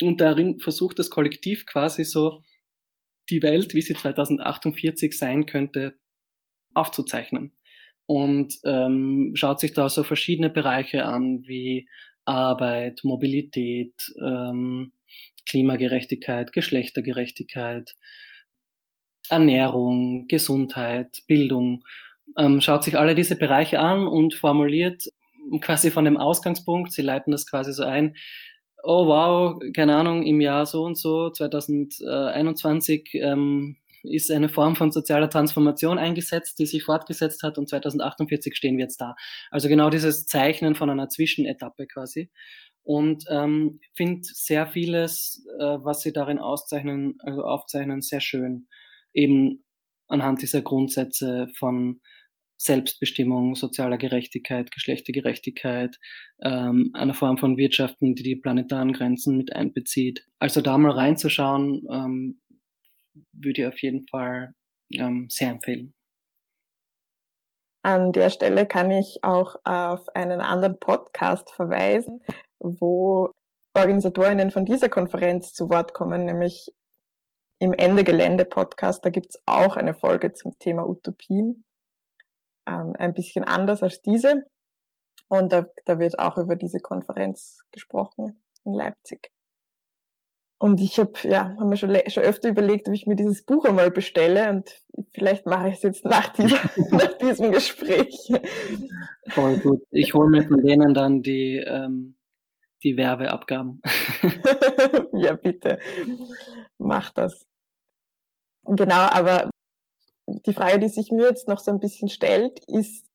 [0.00, 2.42] Und darin versucht das Kollektiv quasi so
[3.30, 5.98] die Welt, wie sie 2048 sein könnte,
[6.74, 7.57] aufzuzeichnen
[8.08, 11.86] und ähm, schaut sich da so verschiedene Bereiche an, wie
[12.24, 14.92] Arbeit, Mobilität, ähm,
[15.46, 17.96] Klimagerechtigkeit, Geschlechtergerechtigkeit,
[19.28, 21.84] Ernährung, Gesundheit, Bildung,
[22.38, 25.04] ähm, schaut sich alle diese Bereiche an und formuliert
[25.60, 28.16] quasi von dem Ausgangspunkt, sie leiten das quasi so ein,
[28.82, 34.90] oh wow, keine Ahnung, im Jahr so und so, 2021, ähm, ist eine Form von
[34.92, 39.14] sozialer Transformation eingesetzt, die sich fortgesetzt hat und 2048 stehen wir jetzt da.
[39.50, 42.30] Also genau dieses Zeichnen von einer Zwischenetappe quasi.
[42.82, 48.66] Und ähm, finde sehr vieles, äh, was sie darin auszeichnen, also aufzeichnen, sehr schön.
[49.12, 49.62] Eben
[50.06, 52.00] anhand dieser Grundsätze von
[52.56, 55.96] Selbstbestimmung, sozialer Gerechtigkeit, Geschlechtergerechtigkeit,
[56.42, 60.26] ähm, einer Form von Wirtschaften, die die planetaren Grenzen mit einbezieht.
[60.40, 62.40] Also da mal reinzuschauen, ähm,
[63.32, 64.54] würde ich auf jeden Fall
[64.92, 65.94] ähm, sehr empfehlen.
[67.82, 72.22] An der Stelle kann ich auch auf einen anderen Podcast verweisen,
[72.58, 73.32] wo
[73.74, 76.72] Organisatorinnen von dieser Konferenz zu Wort kommen, nämlich
[77.60, 79.04] im Ende Gelände Podcast.
[79.04, 81.64] Da gibt es auch eine Folge zum Thema Utopien,
[82.66, 84.44] ähm, ein bisschen anders als diese.
[85.28, 89.30] Und da, da wird auch über diese Konferenz gesprochen in Leipzig.
[90.60, 93.64] Und ich habe ja, hab mir schon, schon öfter überlegt, ob ich mir dieses Buch
[93.64, 94.68] einmal bestelle und
[95.12, 96.58] vielleicht mache ich es jetzt nach, dieser,
[96.90, 98.32] nach diesem Gespräch.
[99.28, 99.82] Voll gut.
[99.92, 102.16] Ich hole mir von denen dann die, ähm,
[102.82, 103.80] die Werbeabgaben.
[105.12, 105.78] ja, bitte.
[106.78, 107.46] Mach das.
[108.64, 109.50] Genau, aber
[110.26, 113.06] die Frage, die sich mir jetzt noch so ein bisschen stellt, ist,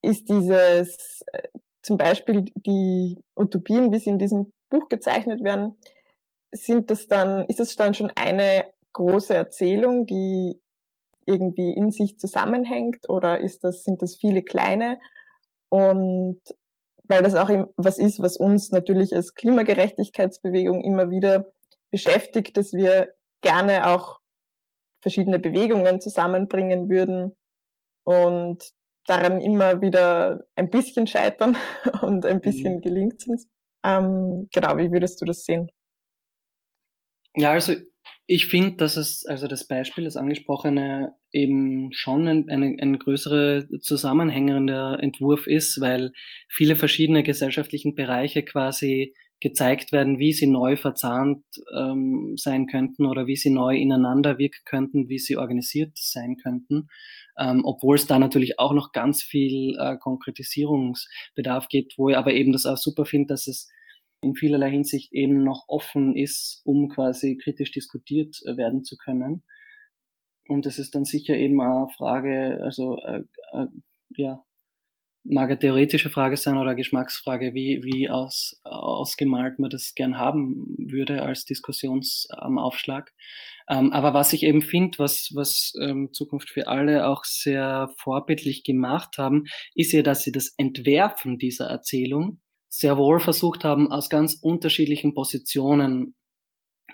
[0.00, 1.48] ist dieses, äh,
[1.82, 5.76] zum Beispiel die Utopien, wie sie in diesem Buch gezeichnet werden,
[6.56, 10.60] sind das dann, ist das dann schon eine große Erzählung, die
[11.26, 14.98] irgendwie in sich zusammenhängt oder ist das, sind das viele kleine?
[15.68, 16.40] Und
[17.04, 21.52] weil das auch was ist, was uns natürlich als Klimagerechtigkeitsbewegung immer wieder
[21.90, 24.20] beschäftigt, dass wir gerne auch
[25.02, 27.36] verschiedene Bewegungen zusammenbringen würden
[28.04, 28.72] und
[29.06, 31.56] daran immer wieder ein bisschen scheitern
[32.02, 32.80] und ein bisschen mhm.
[32.80, 33.48] gelingt es uns.
[33.84, 35.70] Ähm, genau, wie würdest du das sehen?
[37.36, 37.74] Ja, also
[38.26, 43.68] ich finde, dass es, also das Beispiel, das angesprochene, eben schon ein, ein, ein größere
[43.80, 46.12] zusammenhängender Entwurf ist, weil
[46.48, 51.44] viele verschiedene gesellschaftlichen Bereiche quasi gezeigt werden, wie sie neu verzahnt
[51.76, 56.88] ähm, sein könnten oder wie sie neu ineinander wirken könnten, wie sie organisiert sein könnten,
[57.38, 62.32] ähm, obwohl es da natürlich auch noch ganz viel äh, Konkretisierungsbedarf gibt, wo ich aber
[62.32, 63.68] eben das auch super finde, dass es
[64.26, 69.44] in vielerlei Hinsicht eben noch offen ist, um quasi kritisch diskutiert äh, werden zu können.
[70.48, 73.66] Und das ist dann sicher eben eine Frage, also äh, äh,
[74.16, 74.44] ja,
[75.28, 80.18] mag eine theoretische Frage sein oder eine Geschmacksfrage, wie, wie aus, ausgemalt man das gern
[80.18, 83.12] haben würde als Diskussionsaufschlag.
[83.68, 88.62] Ähm, aber was ich eben finde, was, was ähm, Zukunft für alle auch sehr vorbildlich
[88.62, 94.10] gemacht haben, ist ja, dass sie das Entwerfen dieser Erzählung sehr wohl versucht haben, aus
[94.10, 96.14] ganz unterschiedlichen Positionen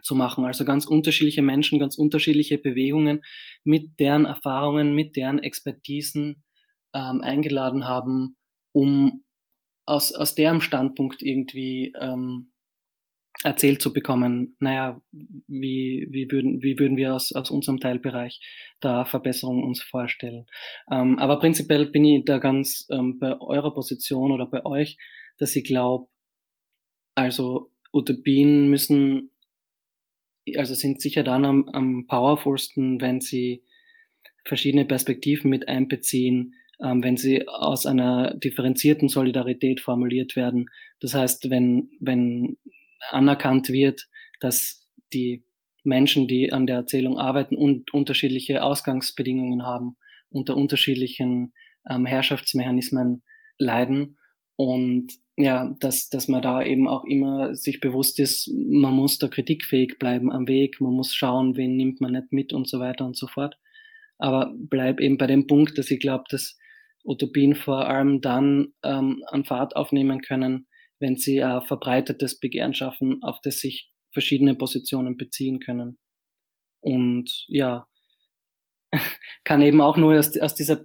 [0.03, 0.45] zu machen.
[0.45, 3.23] Also ganz unterschiedliche Menschen, ganz unterschiedliche Bewegungen
[3.65, 6.43] mit deren Erfahrungen, mit deren Expertisen
[6.95, 8.37] ähm, eingeladen haben,
[8.73, 9.25] um
[9.87, 12.53] aus, aus deren Standpunkt irgendwie ähm,
[13.45, 18.41] erzählt zu bekommen, naja, wie, wie, würden, wie würden wir aus, aus unserem Teilbereich
[18.81, 20.47] da Verbesserungen uns vorstellen.
[20.91, 24.97] Ähm, aber prinzipiell bin ich da ganz ähm, bei eurer Position oder bei euch,
[25.39, 26.09] dass ich glaube,
[27.15, 29.31] also Utopien müssen,
[30.57, 33.65] also sind sicher dann am, am powerfulsten, wenn sie
[34.45, 40.67] verschiedene Perspektiven mit einbeziehen, ähm, wenn sie aus einer differenzierten Solidarität formuliert werden.
[41.01, 42.57] Das heißt, wenn, wenn
[43.11, 44.09] anerkannt wird,
[44.41, 45.45] dass die
[45.85, 49.97] Menschen, die an der Erzählung arbeiten und unterschiedliche Ausgangsbedingungen haben,
[50.31, 51.53] unter unterschiedlichen
[51.89, 53.23] ähm, Herrschaftsmechanismen
[53.59, 54.17] leiden
[54.63, 59.27] und ja, dass, dass man da eben auch immer sich bewusst ist, man muss da
[59.27, 63.05] kritikfähig bleiben am Weg, man muss schauen, wen nimmt man nicht mit und so weiter
[63.05, 63.59] und so fort.
[64.19, 66.57] Aber bleib eben bei dem Punkt, dass ich glaube, dass
[67.05, 70.69] Utopien vor allem dann ähm, an Fahrt aufnehmen können,
[71.01, 75.99] wenn sie ein verbreitetes Begehren schaffen, auf das sich verschiedene Positionen beziehen können.
[76.81, 77.89] Und ja,
[79.45, 80.85] kann eben auch nur aus, aus, dieser,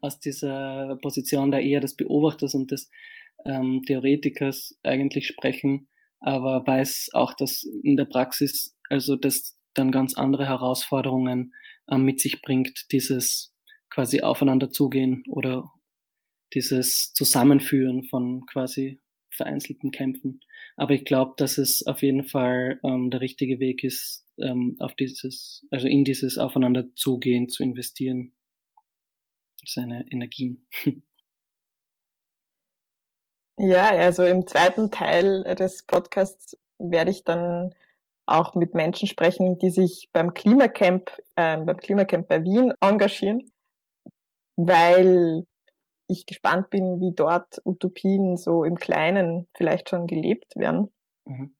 [0.00, 2.90] aus dieser Position da eher des Beobachters und des
[3.44, 5.88] ähm, Theoretikers eigentlich sprechen,
[6.20, 11.54] aber weiß auch, dass in der Praxis also das dann ganz andere Herausforderungen
[11.90, 13.54] ähm, mit sich bringt, dieses
[13.90, 15.70] quasi aufeinander zugehen oder
[16.54, 19.00] dieses Zusammenführen von quasi
[19.30, 20.40] vereinzelten Kämpfen.
[20.76, 24.94] Aber ich glaube, dass es auf jeden Fall ähm, der richtige Weg ist, ähm, auf
[24.94, 28.32] dieses, also in dieses Aufeinander zugehen zu investieren.
[29.66, 30.66] Seine Energien.
[33.58, 37.74] Ja, also im zweiten Teil des Podcasts werde ich dann
[38.26, 43.50] auch mit Menschen sprechen, die sich beim Klimacamp, äh, beim Klimacamp bei Wien engagieren,
[44.56, 45.46] weil
[46.08, 50.92] ich gespannt bin, wie dort Utopien so im Kleinen vielleicht schon gelebt werden.
[51.24, 51.56] Mhm.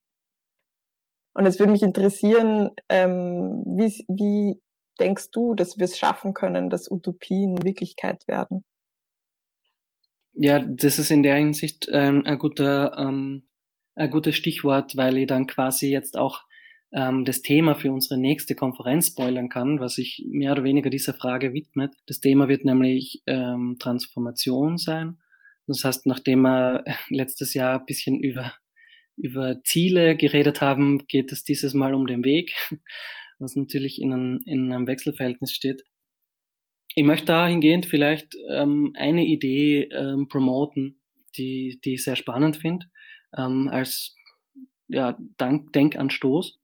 [1.34, 4.60] Und es würde mich interessieren, ähm, wie, wie
[4.98, 8.64] denkst du, dass wir es schaffen können, dass Utopien Wirklichkeit werden?
[10.34, 13.48] Ja, das ist in der Hinsicht ähm, ein guter, ähm,
[13.94, 16.42] ein gutes Stichwort, weil ich dann quasi jetzt auch
[16.92, 21.14] ähm, das Thema für unsere nächste Konferenz spoilern kann, was sich mehr oder weniger dieser
[21.14, 21.94] Frage widmet.
[22.06, 25.18] Das Thema wird nämlich ähm, Transformation sein.
[25.66, 28.52] Das heißt, nachdem wir letztes Jahr ein bisschen über,
[29.16, 32.54] über Ziele geredet haben, geht es dieses Mal um den Weg,
[33.38, 35.84] was natürlich in einem, in einem Wechselverhältnis steht.
[36.94, 41.00] Ich möchte dahingehend vielleicht ähm, eine Idee ähm, promoten,
[41.36, 42.86] die, die ich sehr spannend finde,
[43.36, 44.14] ähm, als
[44.88, 46.58] ja, Dank, Denkanstoß.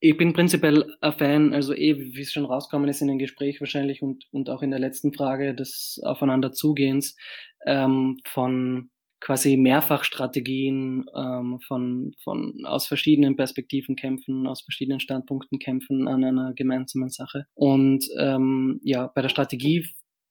[0.00, 3.60] Ich bin prinzipiell ein Fan, also eh, wie es schon rausgekommen ist in dem Gespräch
[3.60, 7.16] wahrscheinlich und, und auch in der letzten Frage des Aufeinanderzugehens
[7.64, 16.08] ähm, von quasi Mehrfachstrategien ähm, von, von aus verschiedenen Perspektiven kämpfen, aus verschiedenen Standpunkten kämpfen
[16.08, 17.46] an einer gemeinsamen Sache.
[17.54, 19.86] Und ähm, ja, bei der Strategie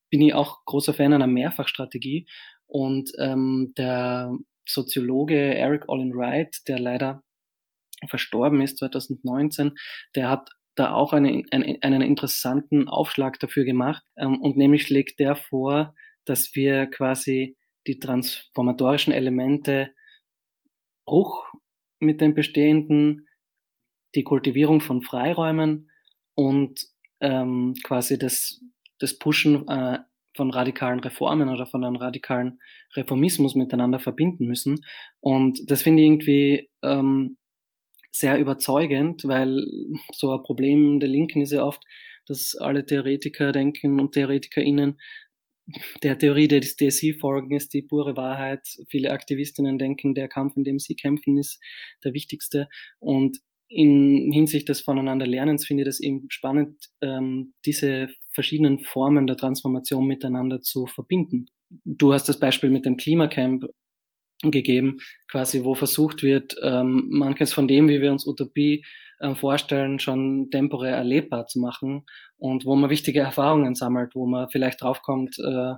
[0.09, 2.27] bin ich auch großer Fan einer Mehrfachstrategie.
[2.65, 4.31] Und ähm, der
[4.67, 7.23] Soziologe Eric Olin Wright, der leider
[8.07, 9.71] verstorben ist 2019,
[10.15, 14.03] der hat da auch eine, einen, einen interessanten Aufschlag dafür gemacht.
[14.17, 15.95] Ähm, und nämlich schlägt der vor,
[16.25, 19.91] dass wir quasi die transformatorischen Elemente
[21.05, 21.45] Bruch
[21.99, 23.27] mit dem Bestehenden,
[24.13, 25.89] die Kultivierung von Freiräumen
[26.35, 26.85] und
[27.21, 28.61] ähm, quasi das,
[28.99, 29.99] das Pushen äh,
[30.35, 32.59] von radikalen Reformen oder von einem radikalen
[32.95, 34.85] Reformismus miteinander verbinden müssen.
[35.19, 37.37] Und das finde ich irgendwie ähm,
[38.11, 39.65] sehr überzeugend, weil
[40.13, 41.83] so ein Problem der Linken ist ja oft,
[42.27, 44.99] dass alle Theoretiker denken und TheoretikerInnen
[46.03, 48.67] der Theorie der DSI folgen ist die pure Wahrheit.
[48.89, 51.59] Viele Aktivistinnen denken, der Kampf, in dem sie kämpfen, ist
[52.03, 52.69] der wichtigste.
[52.99, 59.35] Und in Hinsicht des Voneinanderlernens finde ich das eben spannend, ähm, diese verschiedenen Formen der
[59.35, 61.47] Transformation miteinander zu verbinden.
[61.83, 63.65] Du hast das Beispiel mit dem Klimacamp
[64.41, 64.99] gegeben,
[65.29, 68.85] quasi wo versucht wird, ähm, manches von dem, wie wir uns Utopie
[69.35, 72.05] vorstellen, schon temporär erlebbar zu machen
[72.37, 75.73] und wo man wichtige Erfahrungen sammelt, wo man vielleicht draufkommt, äh,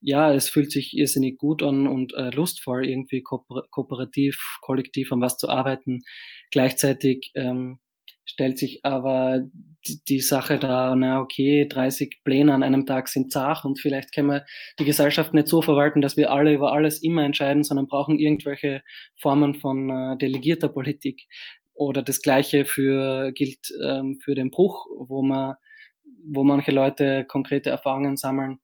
[0.00, 5.20] ja, es fühlt sich irrsinnig gut an und äh, lustvoll, irgendwie kooper kooperativ, kollektiv an
[5.20, 6.00] was zu arbeiten.
[6.50, 7.80] Gleichzeitig ähm,
[8.24, 9.40] stellt sich aber
[9.86, 14.14] die, die Sache da, na okay, 30 Pläne an einem Tag sind zach und vielleicht
[14.14, 14.44] können wir
[14.78, 18.82] die Gesellschaft nicht so verwalten, dass wir alle über alles immer entscheiden, sondern brauchen irgendwelche
[19.16, 21.22] Formen von äh, delegierter Politik.
[21.76, 25.56] Oder das Gleiche für, gilt ähm, für den Bruch, wo man,
[26.24, 28.58] wo manche Leute konkrete Erfahrungen sammeln.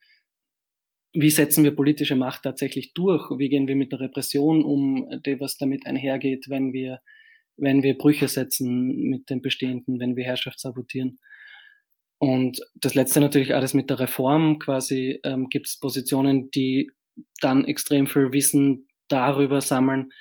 [1.13, 3.31] Wie setzen wir politische Macht tatsächlich durch?
[3.39, 7.01] Wie gehen wir mit der Repression um, die, was damit einhergeht, wenn wir,
[7.59, 11.19] wenn wir Brüche setzen mit dem Bestehenden, wenn wir Herrschaft sabotieren?
[12.19, 16.91] Und das letzte natürlich alles mit der Reform quasi ähm, gibt es Positionen, die
[17.41, 20.13] dann extrem viel Wissen darüber sammeln,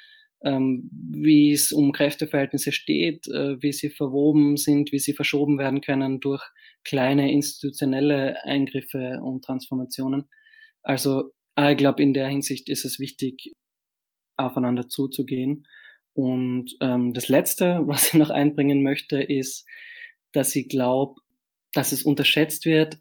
[0.44, 5.82] ähm, wie es um Kräfteverhältnisse steht, äh, wie sie verwoben sind, wie sie verschoben werden
[5.82, 6.44] können durch
[6.84, 10.30] kleine institutionelle Eingriffe und Transformationen.
[10.84, 11.32] Also
[11.70, 13.54] ich glaube, in der Hinsicht ist es wichtig,
[14.38, 15.68] aufeinander zuzugehen.
[16.14, 19.68] Und ähm, das Letzte, was ich noch einbringen möchte, ist,
[20.34, 21.22] dass ich glaube,
[21.74, 23.00] dass es unterschätzt wird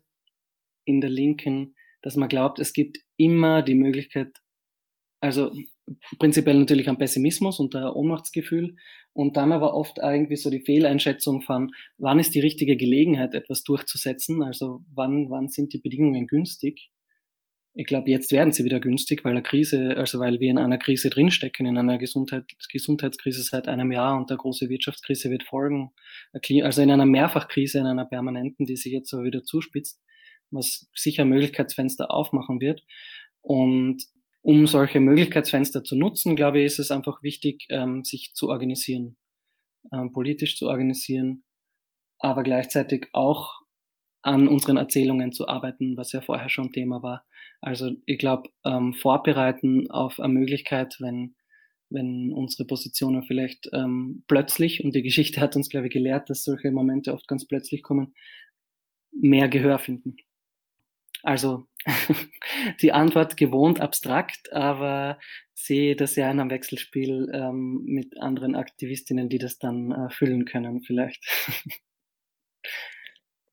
[0.85, 4.39] in der Linken, dass man glaubt, es gibt immer die Möglichkeit,
[5.21, 5.53] also
[6.19, 8.77] prinzipiell natürlich am Pessimismus und der Ohnmachtsgefühl
[9.13, 13.65] und dann aber oft irgendwie so die Fehleinschätzung von, wann ist die richtige Gelegenheit, etwas
[13.65, 16.91] durchzusetzen, also wann, wann sind die Bedingungen günstig.
[17.75, 20.79] Ich glaube, jetzt werden sie wieder günstig, weil eine Krise, also weil wir in einer
[20.79, 25.93] Krise drinstecken, in einer Gesundheit, Gesundheitskrise seit einem Jahr und der große Wirtschaftskrise wird folgen.
[26.33, 30.01] Also in einer Mehrfachkrise, in einer permanenten, die sich jetzt so wieder zuspitzt,
[30.51, 32.83] was sicher Möglichkeitsfenster aufmachen wird.
[33.41, 34.05] Und
[34.43, 39.17] um solche Möglichkeitsfenster zu nutzen, glaube ich, ist es einfach wichtig, ähm, sich zu organisieren,
[39.93, 41.45] ähm, politisch zu organisieren,
[42.19, 43.61] aber gleichzeitig auch
[44.23, 47.25] an unseren Erzählungen zu arbeiten, was ja vorher schon Thema war.
[47.61, 51.37] Also ich glaube, ähm, vorbereiten auf eine Möglichkeit, wenn,
[51.91, 56.45] wenn unsere Positionen vielleicht ähm, plötzlich, und die Geschichte hat uns, glaube ich, gelehrt, dass
[56.45, 58.15] solche Momente oft ganz plötzlich kommen,
[59.13, 60.17] mehr Gehör finden.
[61.23, 61.67] Also
[62.81, 65.19] die Antwort gewohnt abstrakt, aber
[65.55, 70.45] sehe das ja in einem Wechselspiel ähm, mit anderen Aktivistinnen, die das dann äh, füllen
[70.45, 71.23] können, vielleicht.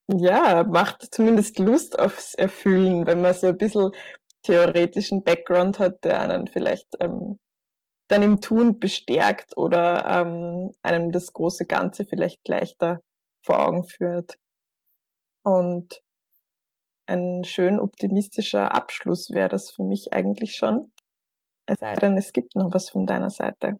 [0.09, 3.91] Ja, macht zumindest Lust aufs Erfüllen, wenn man so ein bisschen
[4.43, 7.39] theoretischen Background hat, der einen vielleicht ähm,
[8.07, 13.01] dann im Tun bestärkt oder ähm, einem das große Ganze vielleicht leichter
[13.43, 14.37] vor Augen führt.
[15.43, 16.01] Und
[17.07, 20.91] ein schön optimistischer Abschluss wäre das für mich eigentlich schon.
[21.65, 23.79] Es sei denn, es gibt noch was von deiner Seite.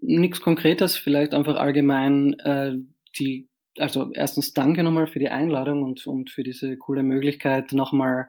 [0.00, 2.76] nichts Konkretes, vielleicht einfach allgemein äh,
[3.18, 8.28] die, also erstens danke nochmal für die Einladung und, und für diese coole Möglichkeit, nochmal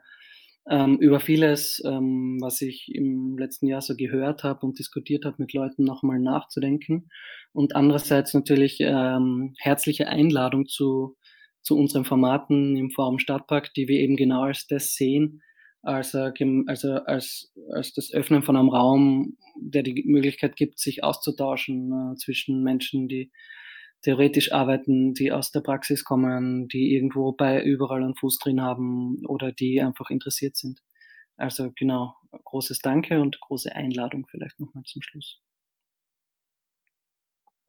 [0.70, 5.38] ähm, über vieles, ähm, was ich im letzten Jahr so gehört habe und diskutiert habe,
[5.40, 7.10] mit Leuten nochmal nachzudenken.
[7.54, 11.16] Und andererseits natürlich ähm, herzliche Einladung zu,
[11.68, 15.44] zu unseren Formaten im Forum Stadtpark, die wir eben genau als das sehen,
[15.82, 22.14] als, also als, als das Öffnen von einem Raum, der die Möglichkeit gibt, sich auszutauschen
[22.14, 23.32] äh, zwischen Menschen, die
[24.02, 29.26] theoretisch arbeiten, die aus der Praxis kommen, die irgendwo bei überall einen Fuß drin haben
[29.28, 30.80] oder die einfach interessiert sind.
[31.36, 32.16] Also genau,
[32.46, 35.42] großes Danke und große Einladung vielleicht nochmal zum Schluss.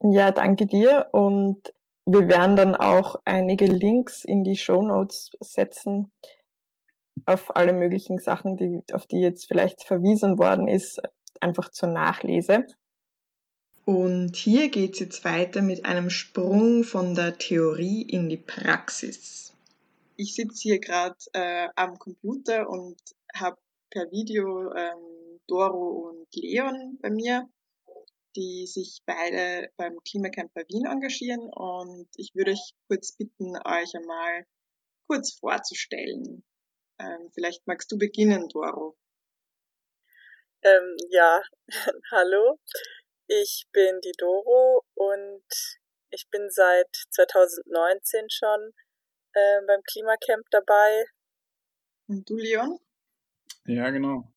[0.01, 1.73] Ja, danke dir und
[2.11, 6.11] wir werden dann auch einige Links in die Show Notes setzen
[7.25, 11.01] auf alle möglichen Sachen, die, auf die jetzt vielleicht verwiesen worden ist,
[11.39, 12.65] einfach zur Nachlese.
[13.85, 19.53] Und hier geht es jetzt weiter mit einem Sprung von der Theorie in die Praxis.
[20.15, 22.97] Ich sitze hier gerade äh, am Computer und
[23.33, 23.57] habe
[23.89, 27.49] per Video ähm, Doro und Leon bei mir,
[28.35, 31.49] die sich beide beim Klimacamper Wien engagieren.
[31.53, 34.45] Und ich würde euch kurz bitten, euch einmal
[35.07, 36.43] kurz vorzustellen.
[36.99, 38.97] Ähm, vielleicht magst du beginnen, Doro.
[40.61, 41.41] Ähm, ja,
[42.11, 42.59] hallo.
[43.27, 45.45] Ich bin die Doro und
[46.09, 48.73] ich bin seit 2019 schon
[49.33, 51.05] äh, beim Klimacamp dabei.
[52.07, 52.79] Und du, Leon?
[53.65, 54.33] Ja, genau.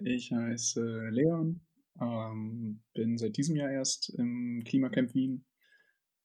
[0.00, 1.60] Ich heiße Leon,
[2.00, 5.44] ähm, bin seit diesem Jahr erst im Klimacamp Wien,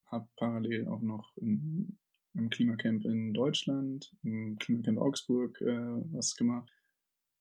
[0.05, 1.97] habe parallel auch noch im,
[2.33, 6.71] im Klimacamp in Deutschland, im Klimacamp Augsburg äh, was gemacht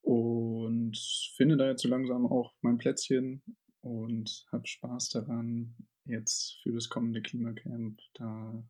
[0.02, 0.98] und
[1.36, 3.42] finde da jetzt so langsam auch mein Plätzchen
[3.80, 5.74] und habe Spaß daran,
[6.04, 8.64] jetzt für das kommende Klimacamp da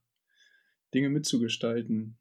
[0.94, 2.18] Dinge mitzugestalten.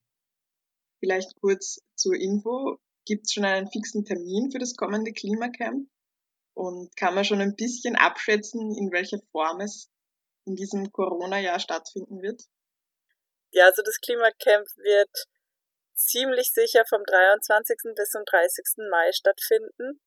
[0.99, 2.77] Vielleicht kurz zur Info.
[3.05, 5.89] Gibt es schon einen fixen Termin für das kommende Klimacamp?
[6.61, 9.89] Und kann man schon ein bisschen abschätzen, in welcher Form es
[10.45, 12.39] in diesem Corona-Jahr stattfinden wird?
[13.49, 15.09] Ja, also das Klimacamp wird
[15.95, 17.95] ziemlich sicher vom 23.
[17.95, 18.87] bis zum 30.
[18.91, 20.01] Mai stattfinden.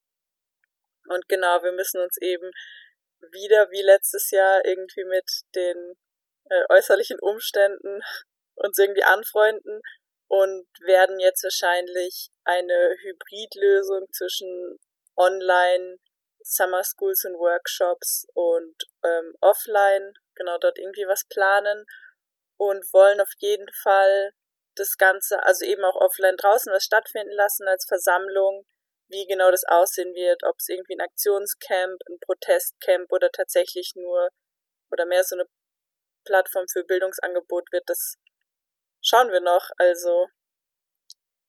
[1.09, 2.49] Und genau, wir müssen uns eben
[3.33, 5.95] wieder wie letztes Jahr irgendwie mit den
[6.49, 7.99] äh, äußerlichen Umständen
[8.55, 9.81] uns irgendwie anfreunden
[10.27, 14.79] und werden jetzt wahrscheinlich eine Hybridlösung zwischen
[15.17, 15.99] Online,
[16.45, 21.85] Summer Schools und Workshops und ähm, Offline, genau dort irgendwie was planen
[22.57, 24.31] und wollen auf jeden Fall
[24.75, 28.65] das Ganze, also eben auch offline draußen was stattfinden lassen als Versammlung,
[29.09, 34.29] wie genau das aussehen wird, ob es irgendwie ein Aktionscamp, ein Protestcamp oder tatsächlich nur
[34.91, 35.45] oder mehr so eine
[36.25, 38.15] Plattform für Bildungsangebot wird, das
[39.01, 39.69] schauen wir noch.
[39.77, 40.27] Also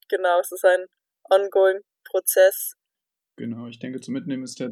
[0.09, 0.86] genau, es ist ein
[1.30, 2.74] ongoing Prozess.
[3.36, 4.70] Genau, ich denke, zu mitnehmen ist der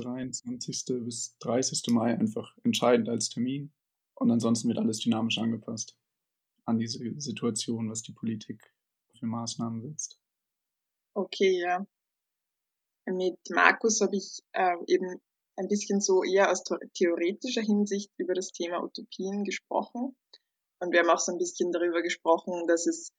[0.00, 1.04] 23.
[1.04, 1.82] bis 30.
[1.88, 3.72] Mai einfach entscheidend als Termin.
[4.14, 5.96] Und ansonsten wird alles dynamisch angepasst
[6.66, 8.74] an diese Situation, was die Politik
[9.18, 10.20] für Maßnahmen setzt.
[11.14, 11.86] Okay, ja.
[13.06, 15.20] Mit Markus habe ich äh, eben
[15.56, 16.62] ein bisschen so eher aus
[16.94, 20.16] theoretischer Hinsicht über das Thema Utopien gesprochen.
[20.78, 23.12] Und wir haben auch so ein bisschen darüber gesprochen, dass es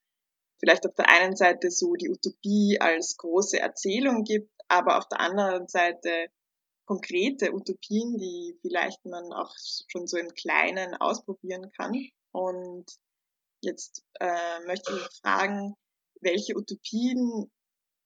[0.59, 5.19] vielleicht auf der einen Seite so die Utopie als große Erzählung gibt, aber auf der
[5.19, 6.27] anderen Seite
[6.85, 9.53] konkrete Utopien, die vielleicht man auch
[9.87, 12.09] schon so im Kleinen ausprobieren kann.
[12.31, 12.85] Und
[13.61, 15.75] jetzt äh, möchte ich fragen,
[16.21, 17.51] welche Utopien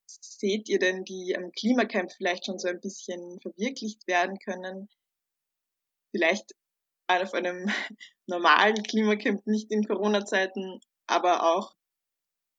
[0.07, 4.89] seht ihr denn, die am Klimacamp vielleicht schon so ein bisschen verwirklicht werden können?
[6.11, 6.53] Vielleicht
[7.07, 7.67] auf einem
[8.27, 11.75] normalen Klimacamp, nicht in Corona-Zeiten, aber auch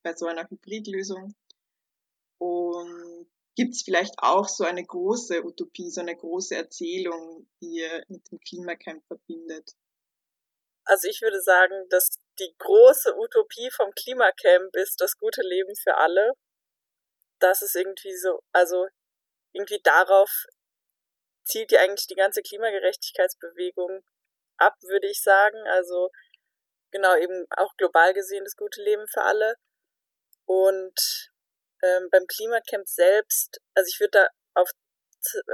[0.03, 1.35] bei so einer Hybridlösung.
[2.39, 3.06] Und
[3.57, 8.31] gibt es vielleicht auch so eine große Utopie, so eine große Erzählung, die ihr mit
[8.31, 9.71] dem Klimacamp verbindet?
[10.85, 15.97] Also ich würde sagen, dass die große Utopie vom Klimacamp ist das gute Leben für
[15.97, 16.31] alle
[17.39, 18.87] das ist irgendwie so, also
[19.53, 20.29] irgendwie darauf
[21.43, 24.03] zielt ja eigentlich die ganze Klimagerechtigkeitsbewegung
[24.57, 25.57] ab, würde ich sagen.
[25.67, 26.09] Also
[26.91, 29.55] genau eben auch global gesehen das gute Leben für alle.
[30.45, 31.31] Und
[31.83, 34.69] ähm, beim Klimacamp selbst, also ich würde da auf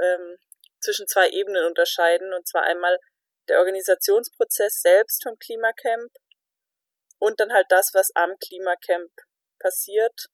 [0.02, 0.38] ähm,
[0.80, 2.98] zwischen zwei Ebenen unterscheiden, und zwar einmal
[3.48, 6.10] der Organisationsprozess selbst vom Klimacamp
[7.18, 9.10] und dann halt das, was am Klimacamp
[9.58, 10.26] passiert.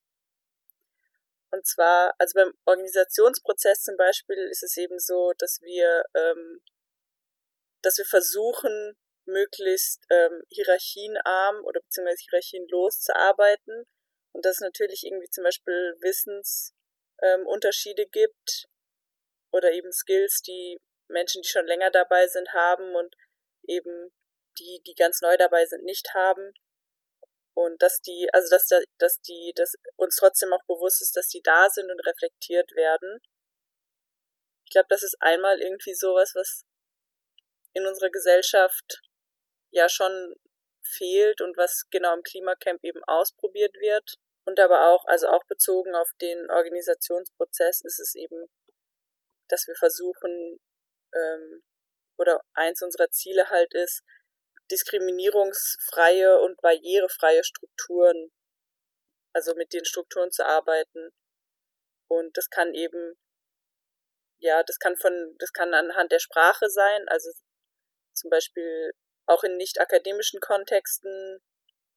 [1.52, 6.62] Und zwar, also beim Organisationsprozess zum Beispiel ist es eben so, dass wir ähm,
[7.82, 13.86] dass wir versuchen, möglichst ähm, hierarchienarm oder beziehungsweise hierarchienlos zu arbeiten
[14.32, 18.66] und dass es natürlich irgendwie zum Beispiel Wissensunterschiede ähm, gibt
[19.52, 20.78] oder eben Skills, die
[21.08, 23.16] Menschen, die schon länger dabei sind, haben und
[23.66, 24.12] eben
[24.58, 26.54] die, die ganz neu dabei sind, nicht haben.
[27.54, 31.28] Und dass die, also dass, da, dass die, dass uns trotzdem auch bewusst ist, dass
[31.28, 33.20] die da sind und reflektiert werden.
[34.64, 36.64] Ich glaube, das ist einmal irgendwie sowas, was
[37.72, 39.02] in unserer Gesellschaft
[39.70, 40.34] ja schon
[40.90, 44.14] fehlt und was genau im Klimacamp eben ausprobiert wird.
[44.44, 48.46] Und aber auch, also auch bezogen auf den Organisationsprozess ist es eben,
[49.48, 50.60] dass wir versuchen,
[51.14, 51.62] ähm,
[52.16, 54.02] oder eins unserer Ziele halt ist,
[54.70, 58.30] diskriminierungsfreie und barrierefreie Strukturen,
[59.32, 61.10] also mit den Strukturen zu arbeiten.
[62.08, 63.14] Und das kann eben,
[64.38, 67.30] ja, das kann von, das kann anhand der Sprache sein, also
[68.12, 68.92] zum Beispiel
[69.30, 71.40] auch in nicht akademischen Kontexten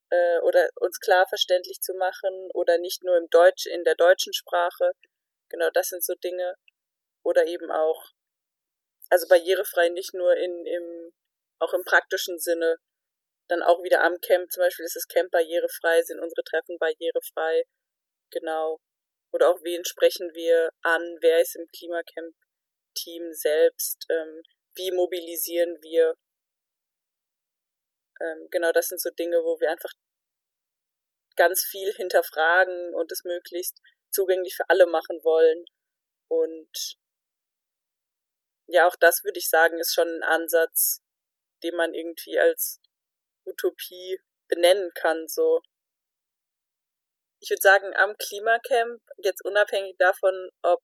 [0.09, 4.33] äh, oder uns klar verständlich zu machen oder nicht nur im Deutsch, in der deutschen
[4.33, 4.91] Sprache.
[5.49, 6.55] Genau, das sind so Dinge.
[7.23, 8.11] Oder eben auch,
[9.09, 11.13] also barrierefrei nicht nur in, im,
[11.59, 12.77] auch im praktischen Sinne.
[13.49, 17.63] Dann auch wieder am Camp, zum Beispiel ist das Camp barrierefrei, sind unsere Treffen barrierefrei.
[18.31, 18.79] Genau.
[19.31, 24.43] Oder auch wen sprechen wir an, wer ist im Klimacamp-Team selbst, ähm,
[24.75, 26.15] wie mobilisieren wir
[28.21, 29.91] ähm, genau das sind so Dinge, wo wir einfach
[31.35, 35.65] ganz viel hinterfragen und es möglichst zugänglich für alle machen wollen.
[36.29, 36.97] Und
[38.67, 41.01] ja, auch das würde ich sagen, ist schon ein Ansatz,
[41.63, 42.79] den man irgendwie als
[43.45, 45.61] Utopie benennen kann, so.
[47.39, 50.79] Ich würde sagen, am Klimacamp, jetzt unabhängig davon, ob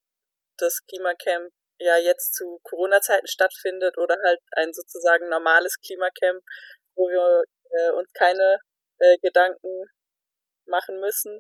[0.57, 6.43] das Klimacamp ja jetzt zu Corona-Zeiten stattfindet oder halt ein sozusagen normales Klimacamp,
[6.99, 8.59] wo wir äh, uns keine
[8.99, 9.85] äh, Gedanken
[10.65, 11.39] machen müssen,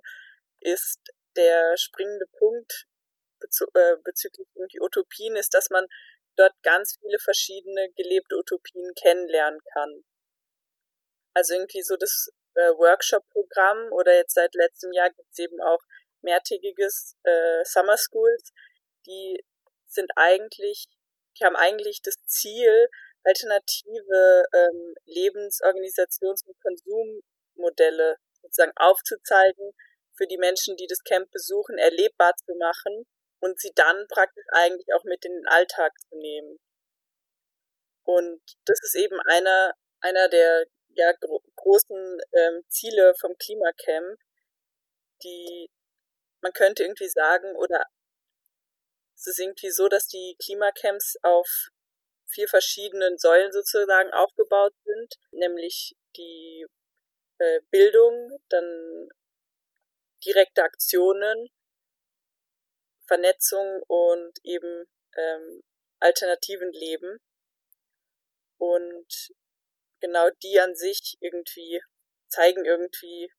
[0.61, 0.99] ist
[1.35, 2.87] der springende Punkt
[3.39, 5.85] bezü äh, bezüglich die Utopien, ist, dass man
[6.35, 10.03] dort ganz viele verschiedene gelebte Utopien kennenlernen kann.
[11.33, 15.81] Also irgendwie so das äh, Workshop-Programm oder jetzt seit letztem Jahr gibt es eben auch
[16.21, 18.51] mehrtägiges äh, Summer Schools,
[19.05, 19.43] die
[19.87, 20.87] sind eigentlich,
[21.37, 22.89] die haben eigentlich das Ziel,
[23.23, 29.73] alternative ähm, Lebensorganisations- und Konsummodelle sozusagen aufzuzeigen,
[30.15, 33.05] für die Menschen, die das Camp besuchen, erlebbar zu machen
[33.39, 36.59] und sie dann praktisch eigentlich auch mit in den Alltag zu nehmen.
[38.03, 44.19] Und das ist eben einer, einer der ja, gro großen ähm, Ziele vom Klimacamp,
[45.23, 45.69] die
[46.41, 47.83] man könnte irgendwie sagen, oder
[49.15, 51.69] es ist irgendwie so, dass die Klimacamps auf
[52.29, 56.65] vier verschiedenen Säulen sozusagen aufgebaut sind, nämlich die
[57.39, 59.09] äh, Bildung, dann
[60.25, 61.49] direkte Aktionen,
[63.07, 65.63] Vernetzung und eben ähm,
[65.99, 67.19] alternativen Leben.
[68.57, 69.31] Und
[69.99, 71.81] genau die an sich irgendwie
[72.27, 73.31] zeigen irgendwie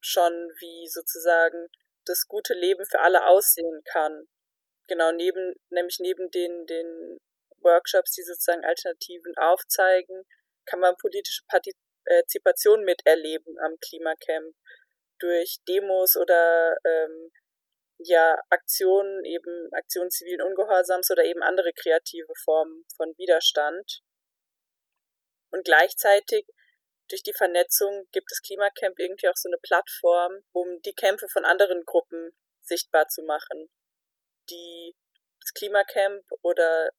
[0.00, 1.68] schon, wie sozusagen
[2.04, 4.28] das gute Leben für alle aussehen kann.
[4.86, 7.18] Genau, neben, nämlich neben den, den
[7.64, 10.24] Workshops, die sozusagen Alternativen aufzeigen,
[10.66, 14.54] kann man politische Partizipation miterleben am Klimacamp
[15.18, 17.30] durch Demos oder ähm,
[17.98, 24.00] ja Aktionen, eben Aktionen zivilen Ungehorsams oder eben andere kreative Formen von Widerstand.
[25.50, 26.46] Und gleichzeitig
[27.08, 31.44] durch die Vernetzung gibt das Klimacamp irgendwie auch so eine Plattform, um die Kämpfe von
[31.44, 33.68] anderen Gruppen sichtbar zu machen,
[34.50, 34.94] die
[35.40, 36.90] das Klimacamp oder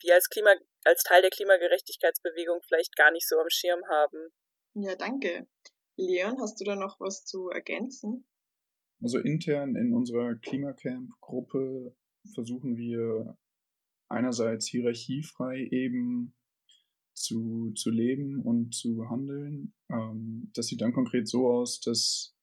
[0.00, 0.50] wir als Klima,
[0.84, 4.30] als Teil der Klimagerechtigkeitsbewegung vielleicht gar nicht so am Schirm haben.
[4.74, 5.46] Ja, danke.
[5.96, 8.24] Leon, hast du da noch was zu ergänzen?
[9.02, 11.94] Also intern in unserer Klimacamp-Gruppe
[12.34, 13.36] versuchen wir
[14.08, 16.34] einerseits hierarchiefrei eben
[17.14, 19.74] zu, zu leben und zu handeln.
[19.90, 22.36] Ähm, das sieht dann konkret so aus, dass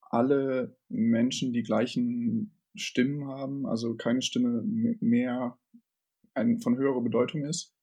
[0.00, 4.62] alle Menschen die gleichen Stimmen haben, also keine Stimme
[5.00, 5.58] mehr
[6.36, 7.74] ein, von höherer Bedeutung ist.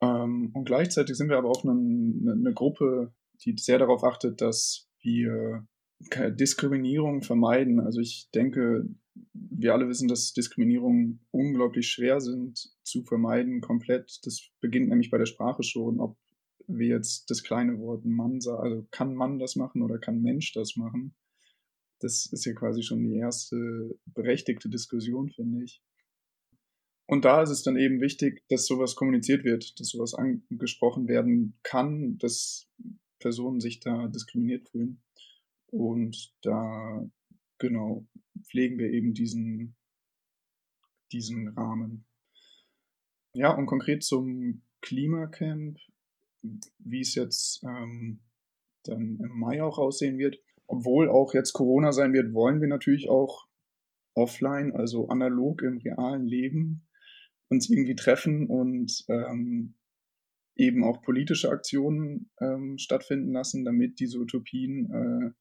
[0.00, 3.14] Ähm, und gleichzeitig sind wir aber auch eine, eine, Gruppe,
[3.44, 5.66] die sehr darauf achtet, dass wir
[6.00, 7.80] Diskriminierung vermeiden.
[7.80, 8.86] Also ich denke,
[9.32, 14.18] wir alle wissen, dass Diskriminierungen unglaublich schwer sind zu vermeiden komplett.
[14.24, 16.18] Das beginnt nämlich bei der Sprache schon, ob
[16.66, 20.52] wir jetzt das kleine Wort Mann sagen, also kann Mann das machen oder kann Mensch
[20.52, 21.14] das machen.
[22.00, 25.82] Das ist ja quasi schon die erste berechtigte Diskussion, finde ich.
[27.06, 31.56] Und da ist es dann eben wichtig, dass sowas kommuniziert wird, dass sowas angesprochen werden
[31.62, 32.68] kann, dass
[33.20, 35.00] Personen sich da diskriminiert fühlen.
[35.68, 37.08] Und da,
[37.58, 38.06] genau,
[38.42, 39.76] pflegen wir eben diesen,
[41.12, 42.04] diesen Rahmen.
[43.34, 45.78] Ja, und konkret zum Klimacamp,
[46.78, 48.20] wie es jetzt ähm,
[48.84, 50.38] dann im Mai auch aussehen wird.
[50.66, 53.46] Obwohl auch jetzt Corona sein wird, wollen wir natürlich auch
[54.14, 56.85] offline, also analog im realen Leben,
[57.48, 59.74] uns irgendwie treffen und ähm,
[60.56, 65.34] eben auch politische Aktionen ähm, stattfinden lassen, damit diese Utopien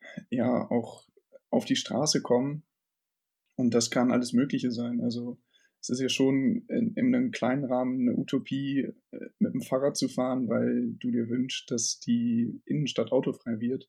[0.00, 1.08] äh, ja auch
[1.50, 2.64] auf die Straße kommen.
[3.56, 5.00] Und das kann alles Mögliche sein.
[5.00, 5.38] Also
[5.80, 9.96] es ist ja schon in, in einem kleinen Rahmen eine Utopie, äh, mit dem Fahrrad
[9.96, 13.88] zu fahren, weil du dir wünschst, dass die Innenstadt autofrei wird.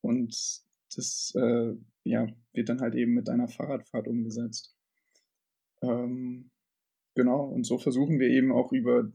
[0.00, 0.34] Und
[0.96, 1.74] das äh,
[2.04, 4.73] ja, wird dann halt eben mit deiner Fahrradfahrt umgesetzt.
[5.84, 6.50] Ähm,
[7.14, 9.10] genau, und so versuchen wir eben auch über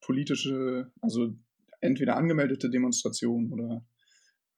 [0.00, 1.34] politische, also
[1.80, 3.84] entweder angemeldete Demonstrationen oder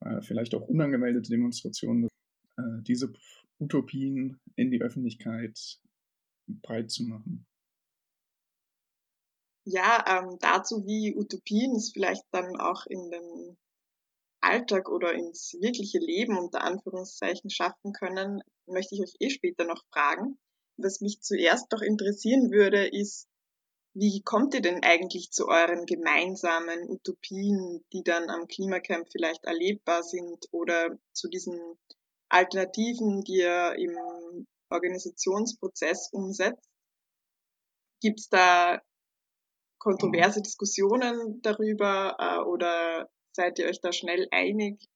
[0.00, 2.08] äh, vielleicht auch unangemeldete Demonstrationen,
[2.56, 3.12] äh, diese
[3.58, 5.78] Utopien in die Öffentlichkeit
[6.46, 7.46] breit zu machen.
[9.64, 13.56] Ja, ähm, dazu, wie Utopien es vielleicht dann auch in den
[14.40, 19.84] Alltag oder ins wirkliche Leben unter Anführungszeichen schaffen können, möchte ich euch eh später noch
[19.92, 20.38] fragen.
[20.82, 23.28] Was mich zuerst noch interessieren würde, ist,
[23.94, 30.02] wie kommt ihr denn eigentlich zu euren gemeinsamen Utopien, die dann am Klimacamp vielleicht erlebbar
[30.02, 31.58] sind oder zu diesen
[32.28, 36.68] Alternativen, die ihr im Organisationsprozess umsetzt?
[38.00, 38.80] Gibt es da
[39.78, 44.88] kontroverse Diskussionen darüber äh, oder seid ihr euch da schnell einig?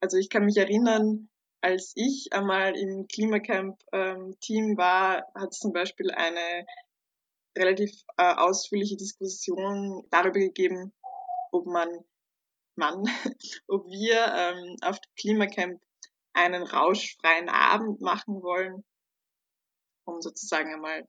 [0.00, 1.28] Also ich kann mich erinnern,
[1.60, 6.66] als ich einmal im Klimacamp-Team ähm, war, hat es zum Beispiel eine
[7.56, 10.92] relativ äh, ausführliche Diskussion darüber gegeben,
[11.50, 11.88] ob man,
[12.76, 13.04] man,
[13.68, 15.80] ob wir ähm, auf dem Klimacamp
[16.32, 18.84] einen rauschfreien Abend machen wollen
[20.08, 21.06] um sozusagen einmal,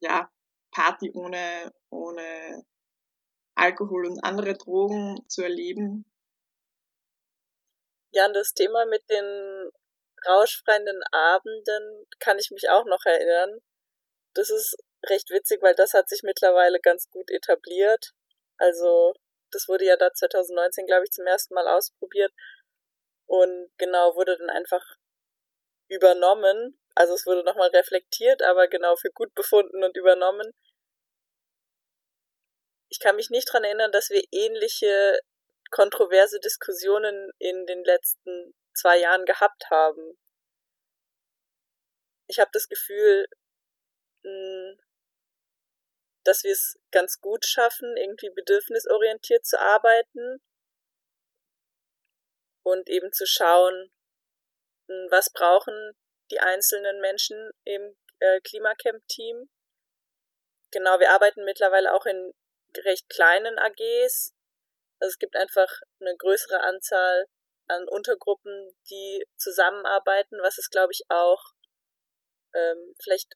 [0.00, 0.30] ja,
[0.70, 2.64] Party ohne, ohne
[3.56, 6.04] Alkohol und andere Drogen zu erleben.
[8.12, 9.70] Ja, an das Thema mit den
[10.26, 13.60] rauschfreien Abenden kann ich mich auch noch erinnern.
[14.34, 18.12] Das ist recht witzig, weil das hat sich mittlerweile ganz gut etabliert.
[18.58, 19.14] Also,
[19.52, 22.32] das wurde ja da 2019, glaube ich, zum ersten Mal ausprobiert.
[23.26, 24.84] Und genau, wurde dann einfach
[25.88, 26.78] übernommen.
[26.94, 30.52] Also es wurde nochmal reflektiert, aber genau für gut befunden und übernommen.
[32.88, 35.20] Ich kann mich nicht dran erinnern, dass wir ähnliche
[35.70, 40.18] kontroverse Diskussionen in den letzten zwei Jahren gehabt haben.
[42.28, 43.26] Ich habe das Gefühl,
[44.22, 44.78] hm,
[46.24, 50.40] dass wir es ganz gut schaffen, irgendwie bedürfnisorientiert zu arbeiten
[52.62, 53.90] und eben zu schauen,
[55.10, 55.96] was brauchen
[56.30, 59.48] die einzelnen Menschen im äh, Klimacamp-Team.
[60.70, 62.32] Genau, wir arbeiten mittlerweile auch in
[62.84, 64.34] recht kleinen AGs.
[65.00, 65.68] Also es gibt einfach
[66.00, 67.26] eine größere Anzahl
[67.68, 71.52] an Untergruppen, die zusammenarbeiten, was es, glaube ich, auch
[72.54, 73.34] ähm, vielleicht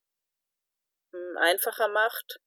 [1.15, 2.39] ähm, einfacher macht.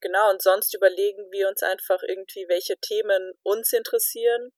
[0.00, 4.50] Genau, und sonst überlegen wir uns einfach irgendwie, welche Themen uns interessieren,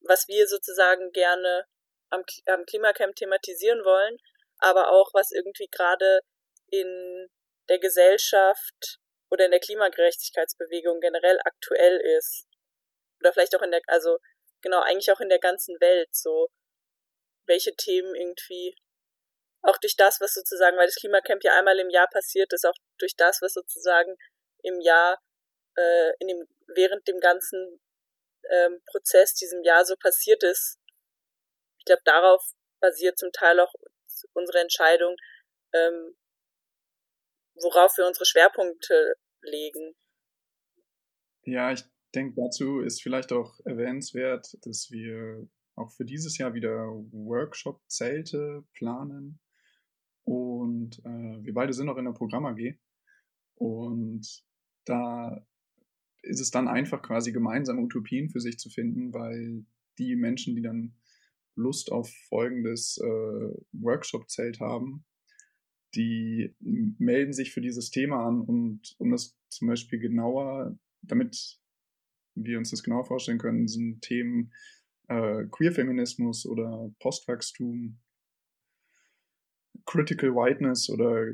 [0.00, 1.64] was wir sozusagen gerne
[2.10, 4.16] am, am Klimacamp thematisieren wollen,
[4.58, 6.20] aber auch was irgendwie gerade
[6.70, 7.28] in
[7.68, 8.98] der Gesellschaft
[9.30, 12.47] oder in der Klimagerechtigkeitsbewegung generell aktuell ist.
[13.20, 14.18] Oder vielleicht auch in der, also
[14.62, 16.48] genau, eigentlich auch in der ganzen Welt so,
[17.46, 18.76] welche Themen irgendwie
[19.62, 22.76] auch durch das, was sozusagen, weil das Klimacamp ja einmal im Jahr passiert ist, auch
[22.98, 24.16] durch das, was sozusagen
[24.62, 25.18] im Jahr,
[25.76, 27.80] äh, in dem, während dem ganzen
[28.50, 30.78] ähm, Prozess, diesem Jahr so passiert ist,
[31.88, 32.42] glaube, darauf
[32.80, 33.74] basiert zum Teil auch
[34.32, 35.16] unsere Entscheidung,
[35.72, 36.16] ähm,
[37.54, 39.96] worauf wir unsere Schwerpunkte legen.
[41.42, 41.82] Ja, ich
[42.14, 49.38] denke, dazu ist vielleicht auch erwähnenswert, dass wir auch für dieses Jahr wieder Workshop-Zelte planen.
[50.24, 52.78] Und äh, wir beide sind noch in der Programm AG.
[53.54, 54.44] Und
[54.84, 55.46] da
[56.22, 59.64] ist es dann einfach quasi gemeinsame Utopien für sich zu finden, weil
[59.98, 60.96] die Menschen, die dann
[61.54, 65.04] Lust auf folgendes äh, Workshop-Zelt haben,
[65.94, 71.58] die melden sich für dieses Thema an und um das zum Beispiel genauer, damit
[72.44, 74.52] wir uns das genauer vorstellen können, sind Themen
[75.08, 77.98] äh, Queer-Feminismus oder Postwachstum,
[79.86, 81.32] Critical Whiteness oder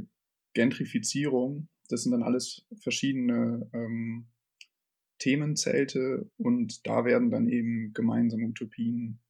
[0.54, 1.68] Gentrifizierung.
[1.88, 4.26] Das sind dann alles verschiedene ähm,
[5.18, 9.20] Themenzelte und da werden dann eben gemeinsame Utopien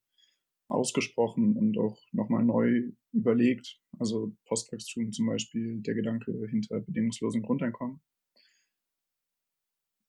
[0.69, 3.81] ausgesprochen und auch nochmal neu überlegt.
[3.99, 8.01] Also Postwachstum zum Beispiel, der Gedanke hinter bedingungslosen Grundeinkommen.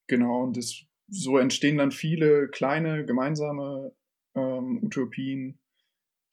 [0.07, 3.93] Genau, und das, so entstehen dann viele kleine gemeinsame
[4.36, 5.60] ähm, Utopien,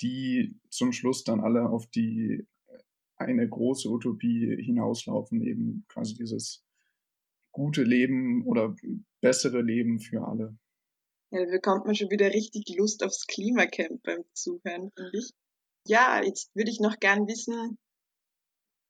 [0.01, 2.47] die zum Schluss dann alle auf die
[3.17, 6.65] eine große Utopie hinauslaufen, eben quasi dieses
[7.53, 8.75] gute Leben oder
[9.21, 10.57] bessere Leben für alle.
[11.31, 15.31] Ja, da bekommt man schon wieder richtig Lust aufs Klimacamp beim Zuhören, finde ich.
[15.87, 17.79] Ja, jetzt würde ich noch gern wissen,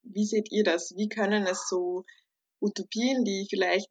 [0.02, 0.94] wie seht ihr das?
[0.96, 2.04] Wie können es so
[2.60, 3.88] Utopien, die vielleicht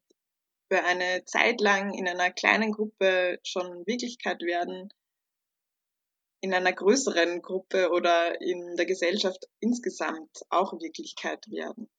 [0.72, 4.88] für eine Zeit lang in einer kleinen Gruppe schon Wirklichkeit werden,
[6.39, 11.91] in einer größeren Gruppe oder in der Gesellschaft insgesamt auch Wirklichkeit werden?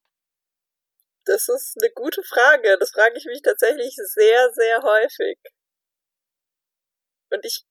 [1.26, 2.78] Das ist eine gute Frage.
[2.80, 5.38] Das frage ich mich tatsächlich sehr, sehr häufig.
[7.30, 7.64] Und ich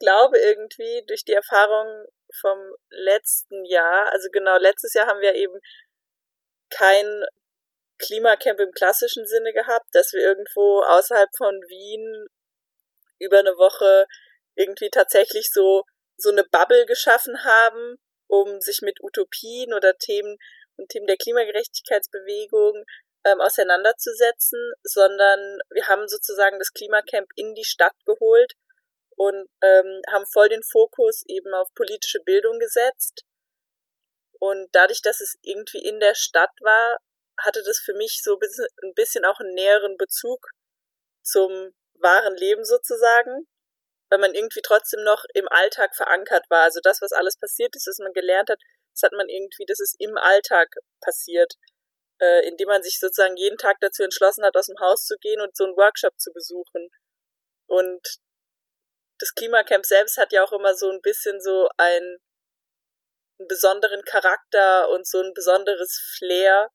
[0.00, 2.06] glaube irgendwie durch die Erfahrung
[2.40, 2.58] vom
[2.90, 5.58] letzten Jahr, also genau letztes Jahr haben wir eben
[6.70, 7.24] kein
[7.98, 12.26] Klimacamp im klassischen Sinne gehabt, dass wir irgendwo außerhalb von Wien
[13.18, 14.06] über eine Woche
[14.54, 15.84] irgendwie tatsächlich so,
[16.16, 17.96] so eine Bubble geschaffen haben,
[18.28, 20.36] um sich mit Utopien oder Themen
[20.76, 22.84] und Themen der Klimagerechtigkeitsbewegung
[23.24, 28.54] ähm, auseinanderzusetzen, sondern wir haben sozusagen das Klimacamp in die Stadt geholt
[29.16, 33.24] und ähm, haben voll den Fokus eben auf politische Bildung gesetzt.
[34.38, 36.98] Und dadurch, dass es irgendwie in der Stadt war,
[37.38, 38.38] hatte das für mich so
[38.82, 40.46] ein bisschen auch einen näheren Bezug
[41.22, 43.46] zum wahren Leben sozusagen,
[44.10, 46.62] weil man irgendwie trotzdem noch im Alltag verankert war.
[46.62, 48.60] Also das, was alles passiert ist, was man gelernt hat,
[48.94, 50.68] das hat man irgendwie, das ist im Alltag
[51.00, 51.54] passiert,
[52.20, 55.40] äh, indem man sich sozusagen jeden Tag dazu entschlossen hat, aus dem Haus zu gehen
[55.40, 56.88] und so einen Workshop zu besuchen.
[57.68, 58.18] Und
[59.18, 62.18] das Klimacamp selbst hat ja auch immer so ein bisschen so ein,
[63.38, 66.70] einen besonderen Charakter und so ein besonderes Flair.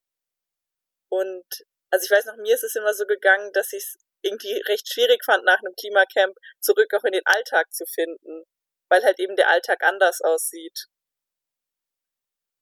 [1.13, 1.45] Und
[1.91, 4.91] also ich weiß noch, mir ist es immer so gegangen, dass ich es irgendwie recht
[4.91, 8.45] schwierig fand, nach einem Klimacamp zurück auch in den Alltag zu finden,
[8.89, 10.87] weil halt eben der Alltag anders aussieht.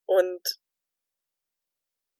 [0.05, 0.41] Und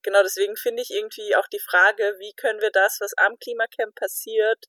[0.03, 3.93] genau deswegen finde ich irgendwie auch die Frage, wie können wir das, was am Klimacamp
[3.95, 4.67] passiert,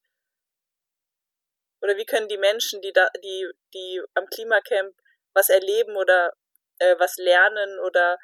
[1.80, 4.96] oder wie können die Menschen, die da, die, die am Klimacamp
[5.32, 6.32] was erleben oder
[6.80, 8.18] äh, was lernen oder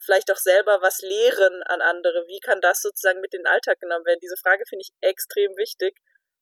[0.00, 3.80] vielleicht auch selber was lehren an andere, wie kann das sozusagen mit in den Alltag
[3.80, 4.20] genommen werden?
[4.22, 5.96] Diese Frage finde ich extrem wichtig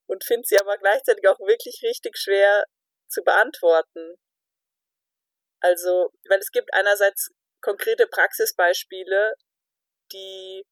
[0.06, 2.64] und finde sie aber gleichzeitig auch wirklich richtig schwer
[3.08, 4.16] zu beantworten.
[5.60, 7.30] Also, weil es gibt einerseits
[7.62, 9.34] konkrete Praxisbeispiele,
[10.12, 10.64] die,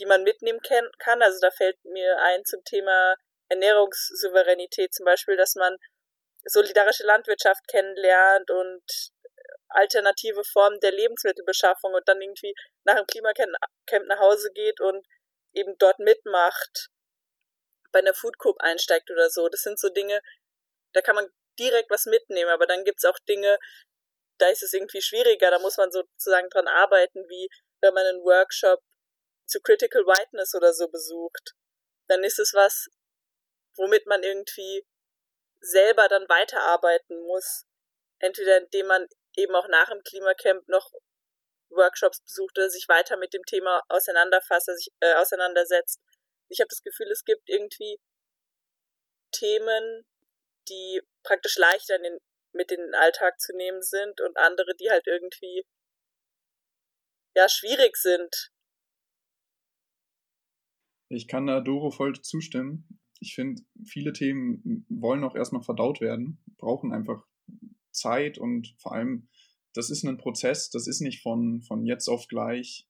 [0.00, 0.60] die man mitnehmen
[0.98, 1.22] kann.
[1.22, 3.14] Also da fällt mir ein zum Thema
[3.48, 5.76] Ernährungssouveränität zum Beispiel, dass man
[6.44, 8.82] solidarische Landwirtschaft kennenlernt und
[9.70, 12.54] alternative Formen der Lebensmittelbeschaffung und dann irgendwie
[12.84, 13.52] nach dem Klimacamp
[14.06, 15.06] nach Hause geht und
[15.52, 16.88] eben dort mitmacht,
[17.92, 19.48] bei einer Food Coop einsteigt oder so.
[19.48, 20.20] Das sind so Dinge,
[20.92, 23.58] da kann man direkt was mitnehmen, aber dann gibt's auch Dinge,
[24.38, 27.48] da ist es irgendwie schwieriger, da muss man sozusagen dran arbeiten, wie
[27.80, 28.80] wenn man einen Workshop
[29.46, 31.54] zu Critical Whiteness oder so besucht.
[32.08, 32.88] Dann ist es was,
[33.76, 34.86] womit man irgendwie
[35.60, 37.64] selber dann weiterarbeiten muss.
[38.20, 39.08] Entweder indem man
[39.38, 40.90] eben auch nach dem Klimacamp noch
[41.70, 46.00] Workshops besucht oder sich weiter mit dem Thema auseinanderfasst, sich äh, auseinandersetzt.
[46.48, 47.98] Ich habe das Gefühl, es gibt irgendwie
[49.32, 50.04] Themen,
[50.68, 52.18] die praktisch leichter in den,
[52.52, 55.64] mit in den Alltag zu nehmen sind und andere, die halt irgendwie
[57.36, 58.50] ja schwierig sind.
[61.10, 66.42] Ich kann da Doro voll zustimmen ich finde, viele Themen wollen auch erstmal verdaut werden,
[66.56, 67.26] brauchen einfach
[67.90, 69.28] Zeit und vor allem,
[69.74, 72.88] das ist ein Prozess, das ist nicht von, von jetzt auf gleich.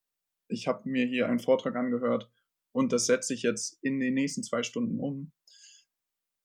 [0.49, 2.31] Ich habe mir hier einen Vortrag angehört
[2.73, 5.33] und das setze ich jetzt in den nächsten zwei Stunden um.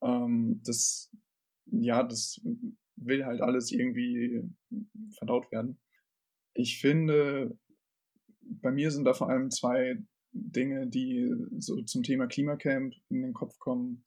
[0.03, 1.11] Ähm, das,
[1.65, 2.41] ja, das
[2.95, 4.43] will halt alles irgendwie
[5.17, 5.79] verdaut werden.
[6.53, 7.57] Ich finde,
[8.41, 9.97] bei mir sind da vor allem zwei
[10.31, 14.03] Dinge, die so zum Thema Klimacamp in den Kopf kommen,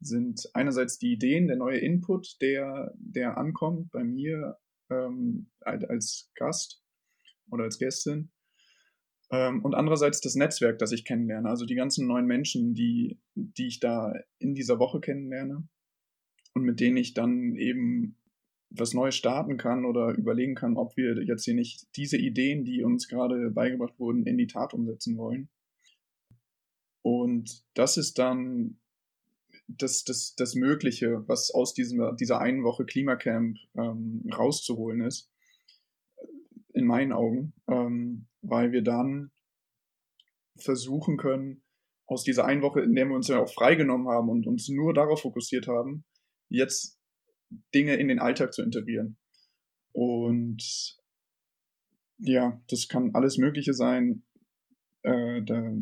[0.00, 4.58] sind einerseits die Ideen, der neue Input, der, der ankommt bei mir
[4.90, 6.82] ähm, als Gast
[7.50, 8.30] oder als Gästin.
[9.30, 13.66] Ähm, und andererseits das Netzwerk, das ich kennenlerne, also die ganzen neuen Menschen, die, die
[13.66, 15.68] ich da in dieser Woche kennenlerne
[16.54, 18.16] und mit denen ich dann eben
[18.70, 22.82] was Neues starten kann oder überlegen kann, ob wir jetzt hier nicht diese Ideen, die
[22.82, 25.48] uns gerade beigebracht wurden, in die Tat umsetzen wollen.
[27.02, 28.78] Und das ist dann
[29.68, 35.30] das, das, das Mögliche, was aus diesem, dieser einen Woche Klimacamp ähm, rauszuholen ist,
[36.72, 39.30] in meinen Augen, ähm, weil wir dann
[40.56, 41.62] versuchen können,
[42.06, 44.94] aus dieser einen Woche, in der wir uns ja auch freigenommen haben und uns nur
[44.94, 46.04] darauf fokussiert haben,
[46.48, 46.98] jetzt
[47.74, 49.18] Dinge in den Alltag zu integrieren.
[49.92, 50.96] Und
[52.18, 54.24] ja, das kann alles Mögliche sein.
[55.02, 55.76] Äh, da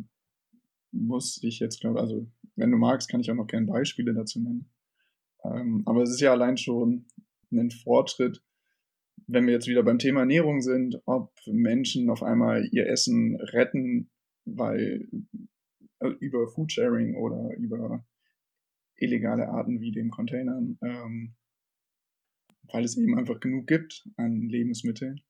[0.90, 2.26] muss ich jetzt, glaube also
[2.56, 4.70] wenn du magst, kann ich auch noch gerne Beispiele dazu nennen.
[5.44, 7.06] Ähm, aber es ist ja allein schon
[7.52, 8.42] ein Fortschritt,
[9.26, 14.10] wenn wir jetzt wieder beim Thema Ernährung sind, ob Menschen auf einmal ihr Essen retten,
[14.44, 15.08] weil
[16.00, 18.04] äh, über Foodsharing oder über
[18.96, 21.34] illegale Arten wie dem Containern, ähm,
[22.72, 25.20] weil es eben einfach genug gibt an Lebensmitteln.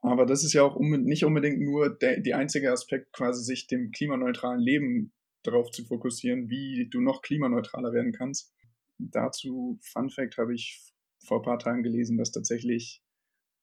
[0.00, 3.90] Aber das ist ja auch nicht unbedingt nur der die einzige Aspekt, quasi sich dem
[3.90, 5.12] klimaneutralen Leben
[5.44, 8.52] darauf zu fokussieren, wie du noch klimaneutraler werden kannst.
[8.98, 10.82] Dazu, Fun Fact, habe ich
[11.24, 13.02] vor ein paar Tagen gelesen, dass tatsächlich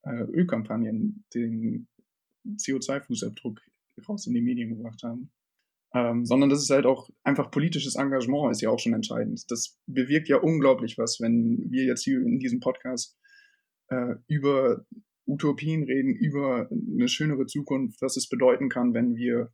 [0.04, 1.88] äh, Ölkampagnen den
[2.48, 3.60] CO2-Fußabdruck
[4.08, 5.32] raus in die Medien gebracht haben.
[5.94, 9.44] Ähm, sondern das ist halt auch einfach politisches Engagement ist ja auch schon entscheidend.
[9.50, 13.18] Das bewirkt ja unglaublich was, wenn wir jetzt hier in diesem Podcast
[13.90, 14.86] äh, über
[15.26, 19.52] Utopien reden, über eine schönere Zukunft, was es bedeuten kann, wenn wir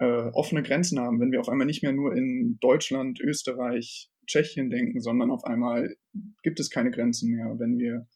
[0.00, 4.70] äh, offene Grenzen haben, wenn wir auf einmal nicht mehr nur in Deutschland, Österreich, Tschechien
[4.70, 5.94] denken, sondern auf einmal
[6.42, 8.08] gibt es keine Grenzen mehr, wenn wir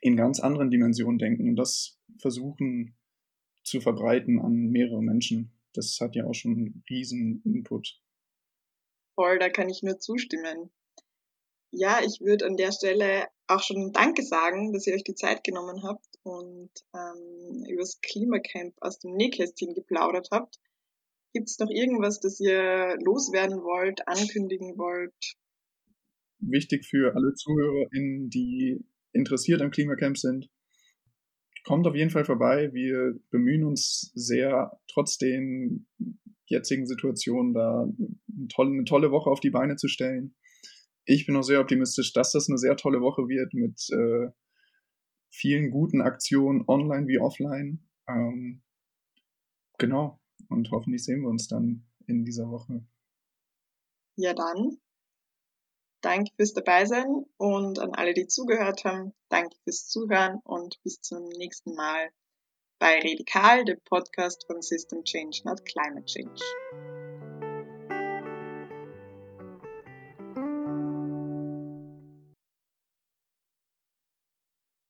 [0.00, 2.96] in ganz anderen Dimensionen denken und das versuchen
[3.64, 5.52] zu verbreiten an mehrere Menschen.
[5.72, 8.00] Das hat ja auch schon einen riesen Input.
[9.14, 10.70] Voll, da kann ich nur zustimmen.
[11.70, 15.42] Ja, ich würde an der Stelle auch schon Danke sagen, dass ihr euch die Zeit
[15.42, 20.58] genommen habt und ähm, über das Klimacamp aus dem Nähkästchen geplaudert habt.
[21.32, 25.14] Gibt es noch irgendwas, das ihr loswerden wollt, ankündigen wollt?
[26.40, 30.48] Wichtig für alle ZuhörerInnen, die interessiert am Klimacamp sind.
[31.64, 32.72] Kommt auf jeden Fall vorbei.
[32.72, 35.86] Wir bemühen uns sehr, trotz den
[36.46, 40.34] jetzigen Situationen, da eine tolle, eine tolle Woche auf die Beine zu stellen.
[41.04, 44.30] Ich bin auch sehr optimistisch, dass das eine sehr tolle Woche wird mit äh,
[45.30, 47.86] vielen guten Aktionen, online wie offline.
[48.08, 48.62] Ähm,
[49.78, 50.20] genau.
[50.48, 52.84] Und hoffentlich sehen wir uns dann in dieser Woche.
[54.16, 54.78] Ja, dann.
[56.00, 59.12] Danke fürs Dabeisein und an alle, die zugehört haben.
[59.28, 62.10] Danke fürs Zuhören und bis zum nächsten Mal
[62.78, 66.40] bei Radikal, dem Podcast von System Change, not Climate Change.